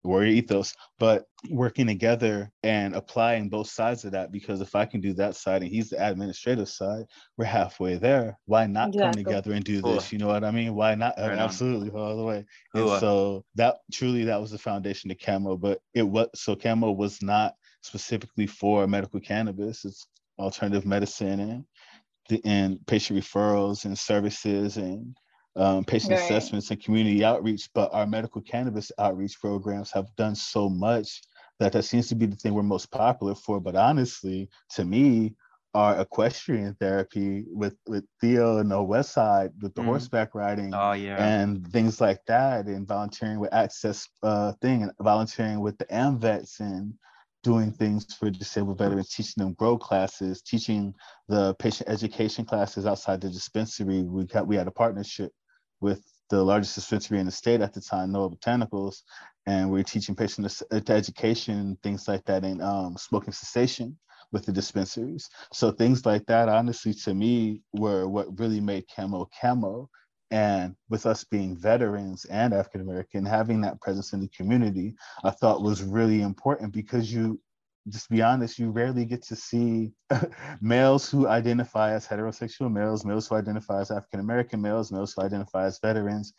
warrior 0.03 0.31
ethos, 0.31 0.73
but 0.99 1.25
working 1.49 1.87
together 1.87 2.51
and 2.61 2.95
applying 2.95 3.49
both 3.49 3.69
sides 3.69 4.05
of 4.05 4.11
that. 4.11 4.31
Because 4.31 4.61
if 4.61 4.75
I 4.75 4.85
can 4.85 5.01
do 5.01 5.13
that 5.13 5.35
side 5.35 5.61
and 5.61 5.71
he's 5.71 5.89
the 5.89 6.05
administrative 6.05 6.69
side, 6.69 7.05
we're 7.37 7.45
halfway 7.45 7.97
there. 7.97 8.37
Why 8.45 8.67
not 8.67 8.89
exactly. 8.89 9.23
come 9.23 9.31
together 9.31 9.53
and 9.53 9.63
do 9.63 9.81
this? 9.81 10.11
You 10.11 10.19
know 10.19 10.27
what 10.27 10.43
I 10.43 10.51
mean? 10.51 10.75
Why 10.75 10.95
not? 10.95 11.15
Right 11.17 11.37
Absolutely, 11.37 11.89
on. 11.89 11.95
all 11.97 12.17
the 12.17 12.23
way. 12.23 12.45
And 12.73 12.87
so 12.99 13.45
that 13.55 13.77
truly 13.91 14.25
that 14.25 14.41
was 14.41 14.51
the 14.51 14.57
foundation 14.57 15.09
to 15.09 15.15
Camo. 15.15 15.57
But 15.57 15.79
it 15.93 16.03
was 16.03 16.27
so 16.35 16.55
Camo 16.55 16.91
was 16.91 17.21
not 17.21 17.55
specifically 17.81 18.47
for 18.47 18.87
medical 18.87 19.19
cannabis. 19.19 19.85
It's 19.85 20.07
alternative 20.39 20.85
medicine 20.85 21.39
and 21.39 21.65
the, 22.29 22.41
and 22.45 22.85
patient 22.87 23.19
referrals 23.19 23.85
and 23.85 23.97
services 23.97 24.77
and 24.77 25.15
um, 25.55 25.83
patient 25.83 26.13
right. 26.13 26.21
assessments 26.23 26.71
and 26.71 26.83
community 26.83 27.23
outreach, 27.23 27.69
but 27.73 27.93
our 27.93 28.07
medical 28.07 28.41
cannabis 28.41 28.91
outreach 28.97 29.39
programs 29.39 29.91
have 29.91 30.07
done 30.15 30.35
so 30.35 30.69
much 30.69 31.21
that 31.59 31.71
that 31.73 31.83
seems 31.83 32.07
to 32.07 32.15
be 32.15 32.25
the 32.25 32.35
thing 32.35 32.53
we're 32.53 32.63
most 32.63 32.91
popular 32.91 33.35
for. 33.35 33.59
But 33.59 33.75
honestly, 33.75 34.49
to 34.71 34.85
me, 34.85 35.35
our 35.75 35.99
equestrian 36.01 36.75
therapy 36.75 37.45
with 37.47 37.75
with 37.87 38.05
Theo 38.21 38.59
and 38.59 38.69
the 38.69 38.81
West 38.81 39.11
Side 39.13 39.51
with 39.61 39.73
the 39.73 39.81
mm. 39.81 39.85
horseback 39.85 40.35
riding, 40.35 40.73
oh 40.73 40.93
yeah, 40.93 41.23
and 41.23 41.67
things 41.71 41.99
like 41.99 42.19
that, 42.27 42.67
and 42.67 42.87
volunteering 42.87 43.39
with 43.39 43.53
Access 43.53 44.07
uh, 44.21 44.53
thing, 44.61 44.83
and 44.83 44.91
volunteering 45.01 45.61
with 45.61 45.77
the 45.77 45.85
AMVETS 45.85 46.59
and 46.59 46.93
doing 47.43 47.71
things 47.71 48.13
for 48.13 48.29
disabled 48.29 48.77
veterans, 48.77 49.09
teaching 49.09 49.43
them 49.43 49.53
grow 49.53 49.77
classes, 49.77 50.41
teaching 50.41 50.93
the 51.27 51.53
patient 51.55 51.89
education 51.89 52.45
classes 52.45 52.85
outside 52.85 53.19
the 53.19 53.29
dispensary. 53.29 54.03
We 54.03 54.25
got 54.25 54.47
we 54.47 54.55
had 54.55 54.67
a 54.67 54.71
partnership 54.71 55.31
with 55.83 56.01
the 56.29 56.41
largest 56.41 56.75
dispensary 56.75 57.19
in 57.19 57.25
the 57.25 57.31
state 57.31 57.61
at 57.61 57.73
the 57.73 57.81
time, 57.81 58.11
Noa 58.11 58.29
Botanicals, 58.29 59.03
and 59.45 59.69
we 59.69 59.81
are 59.81 59.83
teaching 59.83 60.15
patients 60.15 60.63
education, 60.71 61.77
things 61.83 62.07
like 62.07 62.23
that, 62.25 62.45
and 62.45 62.61
um, 62.61 62.97
smoking 62.97 63.33
cessation 63.33 63.97
with 64.31 64.45
the 64.45 64.51
dispensaries. 64.51 65.29
So 65.51 65.69
things 65.69 66.05
like 66.05 66.25
that, 66.27 66.47
honestly, 66.47 66.93
to 67.03 67.13
me, 67.13 67.61
were 67.73 68.07
what 68.07 68.39
really 68.39 68.61
made 68.61 68.85
Camo 68.95 69.29
Camo. 69.39 69.89
And 70.31 70.75
with 70.89 71.05
us 71.05 71.23
being 71.25 71.55
veterans 71.55 72.25
and 72.25 72.53
African 72.53 72.81
American, 72.81 73.25
having 73.25 73.61
that 73.61 73.79
presence 73.81 74.13
in 74.13 74.21
the 74.21 74.29
community, 74.29 74.95
I 75.23 75.29
thought 75.29 75.61
was 75.61 75.83
really 75.83 76.21
important 76.21 76.73
because 76.73 77.13
you 77.13 77.39
just 77.89 78.09
be 78.09 78.21
honest, 78.21 78.59
you 78.59 78.71
rarely 78.71 79.05
get 79.05 79.23
to 79.23 79.35
see 79.35 79.91
males 80.61 81.09
who 81.09 81.27
identify 81.27 81.93
as 81.93 82.07
heterosexual 82.07 82.71
males, 82.71 83.05
males 83.05 83.27
who 83.27 83.35
identify 83.35 83.81
as 83.81 83.91
African 83.91 84.19
American 84.19 84.61
males, 84.61 84.91
males 84.91 85.13
who 85.13 85.23
identify 85.23 85.65
as 85.65 85.79
veterans 85.79 86.33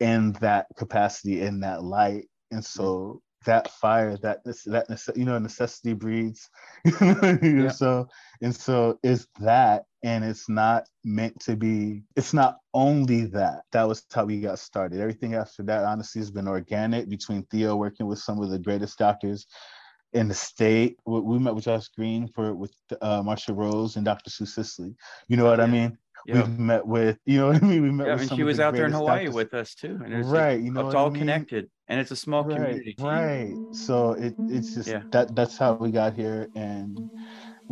in 0.00 0.32
that 0.40 0.66
capacity, 0.76 1.42
in 1.42 1.60
that 1.60 1.82
light. 1.82 2.28
And 2.50 2.62
so 2.62 2.84
mm-hmm. 2.84 3.16
that 3.46 3.70
fire, 3.70 4.18
that 4.18 4.44
that 4.44 5.12
you 5.16 5.24
know, 5.24 5.38
necessity 5.38 5.94
breeds. 5.94 6.50
yeah. 7.00 7.70
So 7.70 8.06
and 8.42 8.54
so 8.54 8.98
is 9.02 9.28
that, 9.40 9.84
and 10.04 10.22
it's 10.24 10.50
not 10.50 10.84
meant 11.04 11.40
to 11.40 11.56
be. 11.56 12.02
It's 12.16 12.34
not 12.34 12.58
only 12.74 13.24
that. 13.26 13.62
That 13.72 13.88
was 13.88 14.04
how 14.12 14.26
we 14.26 14.40
got 14.40 14.58
started. 14.58 15.00
Everything 15.00 15.36
after 15.36 15.62
that, 15.62 15.84
honestly, 15.84 16.20
has 16.20 16.30
been 16.30 16.48
organic 16.48 17.08
between 17.08 17.44
Theo 17.44 17.76
working 17.76 18.06
with 18.06 18.18
some 18.18 18.42
of 18.42 18.50
the 18.50 18.58
greatest 18.58 18.98
doctors 18.98 19.46
in 20.12 20.28
the 20.28 20.34
state. 20.34 20.98
We 21.06 21.38
met 21.38 21.54
with 21.54 21.64
Josh 21.64 21.88
Green 21.88 22.28
for 22.28 22.54
with 22.54 22.74
uh, 23.00 23.22
Marsha 23.22 23.56
Rose 23.56 23.96
and 23.96 24.04
Dr. 24.04 24.30
Sue 24.30 24.46
Sisley. 24.46 24.94
You 25.28 25.36
know 25.36 25.44
what 25.44 25.60
I 25.60 25.66
mean? 25.66 25.98
Yep. 26.26 26.36
We've 26.36 26.58
met 26.58 26.86
with, 26.86 27.18
you 27.24 27.38
know 27.38 27.48
what 27.48 27.62
I 27.62 27.66
mean? 27.66 27.82
We 27.82 27.90
met 27.90 28.06
yeah, 28.06 28.12
with 28.14 28.30
and 28.30 28.38
she 28.38 28.44
was 28.44 28.60
out 28.60 28.74
there 28.74 28.86
in 28.86 28.92
Hawaii 28.92 29.24
doctors. 29.24 29.34
with 29.34 29.54
us 29.54 29.74
too. 29.74 30.00
And 30.04 30.30
right, 30.30 30.60
you 30.60 30.70
know, 30.70 30.86
it's 30.86 30.94
all 30.94 31.06
I 31.06 31.10
mean? 31.10 31.20
connected, 31.20 31.68
and 31.88 31.98
it's 31.98 32.12
a 32.12 32.16
small 32.16 32.44
right, 32.44 32.56
community. 32.56 32.94
Right. 32.98 33.54
So 33.72 34.12
it, 34.12 34.34
it's 34.48 34.74
just 34.74 34.88
yeah. 34.88 35.02
that 35.10 35.34
that's 35.34 35.56
how 35.56 35.74
we 35.74 35.90
got 35.90 36.14
here, 36.14 36.48
and 36.54 37.10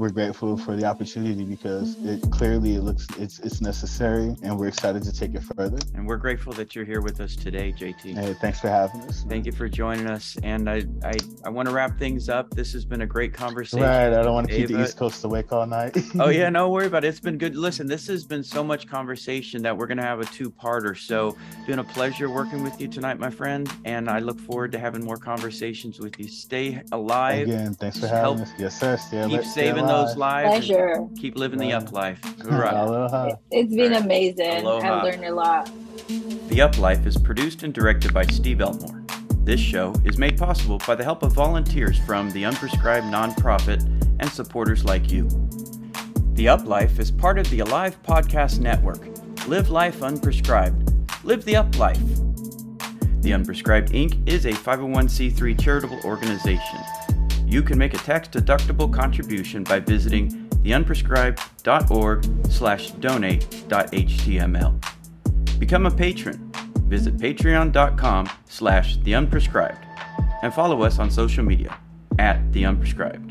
we're 0.01 0.09
grateful 0.09 0.57
for 0.57 0.77
the 0.77 0.85
opportunity 0.87 1.45
because 1.45 1.95
mm-hmm. 1.97 2.09
it 2.09 2.31
clearly 2.31 2.77
it 2.77 2.81
looks 2.81 3.07
it's 3.19 3.39
it's 3.41 3.61
necessary 3.61 4.35
and 4.43 4.59
we're 4.59 4.67
excited 4.67 5.03
to 5.03 5.13
take 5.13 5.35
it 5.35 5.43
further. 5.43 5.79
And 5.95 6.07
we're 6.07 6.17
grateful 6.17 6.55
that 6.55 6.75
you're 6.75 6.87
here 6.87 7.03
with 7.03 7.21
us 7.21 7.37
today 7.37 7.71
jt 7.71 8.15
hey 8.15 8.35
thanks 8.41 8.61
for 8.61 8.69
having 8.69 9.03
us 9.03 9.27
thank 9.29 9.45
you 9.45 9.53
for 9.53 9.69
joining 9.69 10.09
us 10.09 10.39
and 10.43 10.71
i 10.71 10.83
i, 11.05 11.13
I 11.45 11.51
want 11.51 11.69
to 11.69 11.75
wrap 11.75 11.99
things 11.99 12.31
up. 12.31 12.49
This 12.51 12.73
has 12.73 12.87
been 12.87 13.03
a 13.03 13.07
great 13.07 13.35
conversation 13.35 13.85
right 13.85 14.07
i 14.07 14.23
don't 14.23 14.33
want 14.33 14.49
to 14.49 14.57
keep 14.57 14.69
the 14.69 14.83
east 14.83 14.97
coast 14.97 15.23
awake 15.23 15.53
all 15.53 15.67
night. 15.67 15.97
Oh 16.19 16.31
yeah 16.31 16.49
no 16.61 16.71
worry 16.71 16.87
about 16.87 17.05
it. 17.05 17.09
It's 17.09 17.21
been 17.21 17.37
good. 17.37 17.55
Listen 17.55 17.87
this 17.87 18.07
has 18.07 18.25
been 18.25 18.43
so 18.43 18.65
much 18.65 18.87
conversation 18.89 19.61
that 19.63 19.77
we're 19.77 19.87
going 19.87 19.99
to 19.99 20.05
have 20.05 20.21
a 20.21 20.25
two-parter 20.25 20.97
so 20.97 21.37
it's 21.59 21.67
been 21.67 21.79
a 21.79 21.85
pleasure 21.85 22.31
working 22.31 22.63
with 22.63 22.81
you 22.81 22.89
tonight 22.89 23.19
my 23.19 23.31
friend 23.31 23.71
and 23.85 24.09
i 24.09 24.19
look 24.19 24.41
forward 24.41 24.73
to 24.73 24.79
having 24.79 25.05
more 25.05 25.19
conversations 25.19 26.01
with 26.01 26.19
you. 26.19 26.27
Stay 26.27 26.83
alive. 26.93 27.49
Again 27.49 27.75
thanks 27.75 27.99
for 28.01 28.07
having 28.07 28.39
Help 28.39 28.49
us. 28.49 28.53
Yes 28.59 28.81
sir. 28.81 28.97
Stay 28.97 29.29
keep 29.29 29.45
saving 29.45 29.90
those 29.91 30.17
lives. 30.17 30.67
Pleasure. 30.67 31.07
Keep 31.19 31.37
living 31.37 31.59
the 31.59 31.73
up 31.73 31.93
life. 31.93 32.21
Aloha. 32.45 33.37
It's 33.51 33.75
been 33.75 33.95
amazing. 33.95 34.63
Aloha. 34.63 34.99
I've 34.99 35.05
learned 35.05 35.25
a 35.25 35.35
lot. 35.35 35.71
The 36.49 36.61
Up 36.63 36.79
Life 36.79 37.07
is 37.07 37.17
produced 37.17 37.63
and 37.63 37.73
directed 37.73 38.13
by 38.13 38.25
Steve 38.27 38.61
Elmore. 38.61 39.05
This 39.45 39.61
show 39.61 39.95
is 40.05 40.19
made 40.19 40.37
possible 40.37 40.79
by 40.87 40.95
the 40.95 41.05
help 41.05 41.23
of 41.23 41.33
volunteers 41.33 41.99
from 41.99 42.31
the 42.33 42.43
Unprescribed 42.43 43.11
Nonprofit 43.11 43.83
and 44.19 44.29
supporters 44.29 44.85
like 44.85 45.11
you. 45.11 45.29
The 46.35 46.49
Up 46.49 46.67
Life 46.67 46.99
is 46.99 47.11
part 47.11 47.39
of 47.39 47.49
the 47.51 47.61
Alive 47.61 48.03
Podcast 48.03 48.61
Network. 48.61 49.07
Live 49.47 49.71
life 49.71 50.01
unprescribed. 50.01 50.93
Live 51.25 51.45
the 51.45 51.57
Up 51.57 51.79
Life. 51.79 51.99
The 53.23 53.33
Unprescribed 53.33 53.91
Inc. 53.91 54.29
is 54.29 54.47
a 54.47 54.53
501c3 54.53 55.61
charitable 55.61 56.01
organization 56.05 56.79
you 57.51 57.63
can 57.63 57.77
make 57.77 57.95
a 57.95 57.99
tax-deductible 57.99 58.93
contribution 58.93 59.65
by 59.65 59.81
visiting 59.81 60.49
theunprescribed.org 60.63 62.47
slash 62.51 62.91
donate.html. 62.93 64.85
Become 65.59 65.87
a 65.87 65.91
patron. 65.91 66.53
Visit 66.87 67.17
patreon.com 67.17 68.31
slash 68.47 68.99
theunprescribed 68.99 69.85
and 70.43 70.55
follow 70.55 70.83
us 70.83 70.99
on 70.99 71.11
social 71.11 71.45
media 71.45 71.77
at 72.19 72.41
theunprescribed. 72.53 73.30